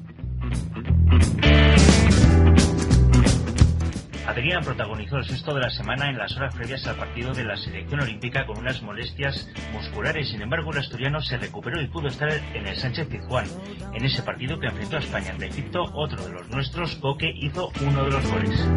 [4.27, 7.57] Adrián protagonizó el sexto de la semana en las horas previas al partido de la
[7.57, 10.29] selección olímpica con unas molestias musculares.
[10.29, 13.45] Sin embargo, el asturiano se recuperó y pudo estar en el Sánchez Pizjuán.
[13.93, 17.71] En ese partido que enfrentó a España ante Egipto, otro de los nuestros, Coque, hizo
[17.81, 18.67] uno de los goles.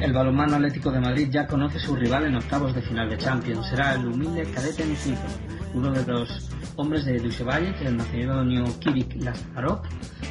[0.00, 3.66] El balonmano Atlético de Madrid ya conoce su rival en octavos de final de Champions.
[3.68, 5.30] Será el humilde cadete Nikifor,
[5.74, 9.82] uno de los hombres de Dusevalle, el macedonio Kirik Lazarov,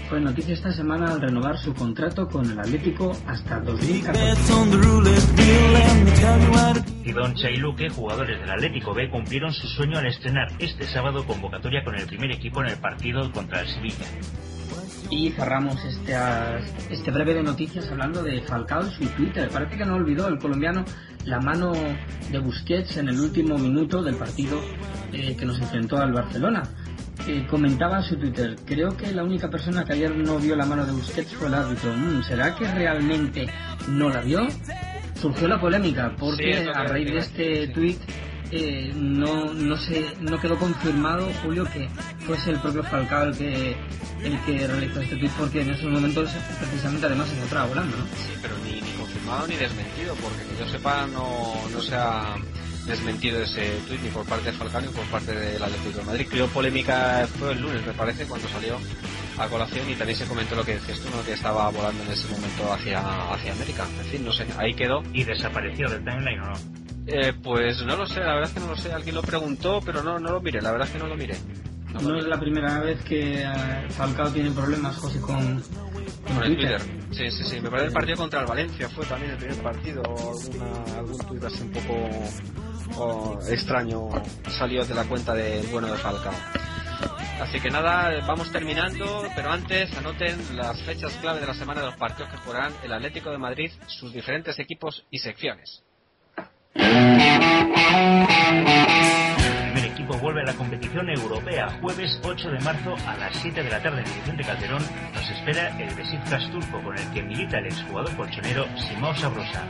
[0.10, 4.42] fue noticia esta semana al renovar su contrato con el Atlético hasta 2014.
[7.04, 11.96] Tidón Chailuque, jugadores del Atlético B, cumplieron su sueño al estrenar este sábado convocatoria con
[11.96, 14.06] el primer equipo en el partido contra el Sevilla.
[15.10, 16.16] Y cerramos este,
[16.90, 19.50] este breve de noticias hablando de Falcao en su Twitter.
[19.50, 20.86] Parece que no olvidó el colombiano
[21.26, 21.74] la mano
[22.32, 24.60] de Busquets en el último minuto del partido
[25.12, 26.64] eh, que nos enfrentó al Barcelona.
[27.28, 30.66] Eh, comentaba en su Twitter, creo que la única persona que ayer no vio la
[30.66, 31.94] mano de Busquets fue el árbitro.
[31.96, 33.48] Mm, ¿Será que realmente
[33.88, 34.48] no la vio?
[35.22, 38.00] Surgió la polémica porque Sí, a raíz de este tuit
[38.56, 41.90] eh, no, no, se, no quedó confirmado, Julio, que
[42.28, 43.76] fuese el propio Falcao el que,
[44.24, 46.30] el que realizó este tuit porque en esos momentos
[46.60, 48.04] precisamente además se encontraba volando, ¿no?
[48.06, 52.36] Sí, pero ni, ni confirmado ni desmentido, porque que yo sepa no, no se ha
[52.86, 56.28] desmentido ese tuit ni por parte de Falcao ni por parte del Atlético de Madrid.
[56.30, 58.78] Creo polémica fue el lunes, me parece, cuando salió
[59.40, 61.24] a colación y también se comentó lo que decías tú, ¿no?
[61.24, 63.88] que estaba volando en ese momento hacia, hacia América.
[64.00, 65.02] En fin, no sé, ahí quedó.
[65.12, 66.83] ¿Y desapareció del timeline o no?
[67.06, 68.94] Eh, pues no lo sé, la verdad es que no lo sé.
[68.94, 71.36] Alguien lo preguntó, pero no, no lo miré, la verdad es que no lo miré.
[71.94, 76.44] No lo es la primera vez que eh, Falcao tiene problemas, José, con, con Con
[76.44, 76.82] el Twitter.
[76.82, 77.04] Twitter.
[77.12, 77.62] Sí, sí, sí.
[77.62, 80.02] Me parece el partido contra el Valencia fue también el primer partido.
[80.04, 82.10] Alguna, algún tuit así un poco
[82.98, 84.10] o, extraño
[84.50, 86.34] salió de la cuenta del bueno de Falcao.
[87.40, 91.88] Así que nada, vamos terminando, pero antes anoten las fechas clave de la semana de
[91.88, 95.84] los partidos que jugarán el Atlético de Madrid, sus diferentes equipos y secciones.
[96.76, 96.86] El
[99.72, 101.70] primer equipo vuelve a la competición europea.
[101.82, 104.82] Jueves 8 de marzo a las 7 de la tarde en Vicente Calderón
[105.14, 109.64] nos espera el Besiktas turco con el que milita el exjugador colchonero Simao Sabrosa.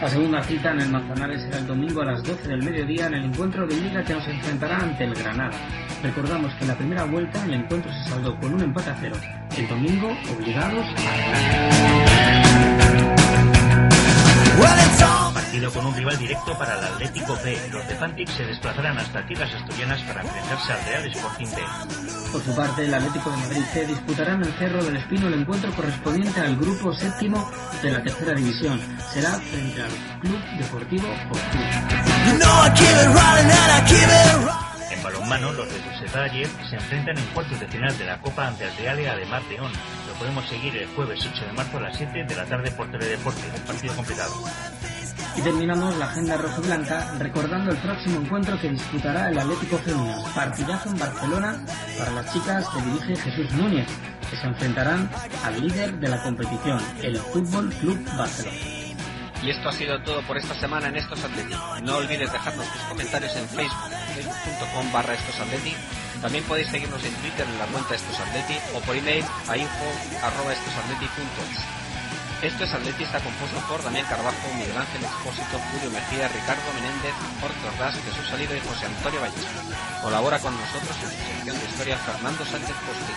[0.00, 3.14] La segunda cita en el Manzanares será el domingo a las 12 del mediodía en
[3.14, 5.56] el encuentro de Liga que nos enfrentará ante el Granada.
[6.02, 9.16] Recordamos que en la primera vuelta el encuentro se saldó con un empate a cero.
[9.56, 12.38] El domingo obligados a ganar.
[15.58, 17.58] Partido con un rival directo para el Atlético B.
[17.72, 21.62] Los de Fantic se desplazarán hasta tierras asturianas para enfrentarse al Real Sporting B.
[22.30, 25.34] Por su parte, el Atlético de Madrid C disputará en el Cerro del Espino el
[25.34, 27.50] encuentro correspondiente al grupo séptimo
[27.82, 28.80] de la tercera división.
[29.12, 29.90] Será frente al
[30.20, 31.08] Club Deportivo.
[34.92, 36.30] En balonmano, los de Sociedad
[36.70, 39.72] se enfrentan en cuartos de final de la Copa ante el Real Ademar León.
[40.06, 42.88] Lo podemos seguir el jueves 8 de marzo a las 7 de la tarde por
[42.92, 44.34] Teledeporte, un partido completado.
[45.36, 50.88] Y terminamos la agenda rojiblanca recordando el próximo encuentro que disputará el Atlético Féminas, partidazo
[50.88, 51.64] en Barcelona
[51.98, 53.86] para las chicas que dirige Jesús Núñez,
[54.28, 55.08] que se enfrentarán
[55.44, 58.78] al líder de la competición, el Fútbol Club Barcelona.
[59.42, 61.54] Y esto ha sido todo por esta semana en Estos Atleti.
[61.84, 65.74] No olvides dejarnos tus comentarios en Facebook, facebook.com barra Estos Atleti.
[66.20, 69.86] También podéis seguirnos en Twitter en la cuenta Estos Atleti o por email a info
[70.22, 70.52] arroba
[72.42, 72.52] estosatleti.es.
[72.52, 77.14] Esto es Atleti está compuesto por Damián Carbajo, Miguel Ángel Expósito, Julio Mejía, Ricardo Menéndez,
[77.40, 79.46] Jorge Ordaz, Jesús Salido y José Antonio Valles.
[80.02, 83.12] Colabora con nosotros en su sección de historia Fernando Sánchez Posti.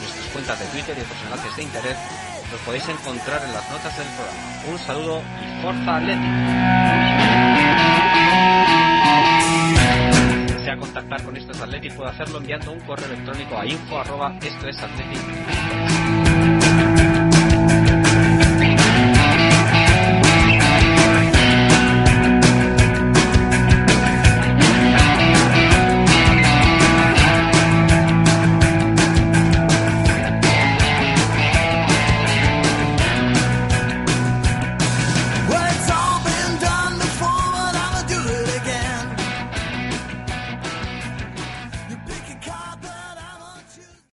[0.00, 1.96] Nuestras cuentas de Twitter y otros enlaces de internet
[2.50, 4.40] los podéis encontrar en las notas del programa.
[4.70, 6.28] Un saludo y Forza Atleti.
[10.16, 14.32] Si desea contactar con estos Atleti puede hacerlo enviando un correo electrónico a info arroba
[14.40, 14.76] esto es.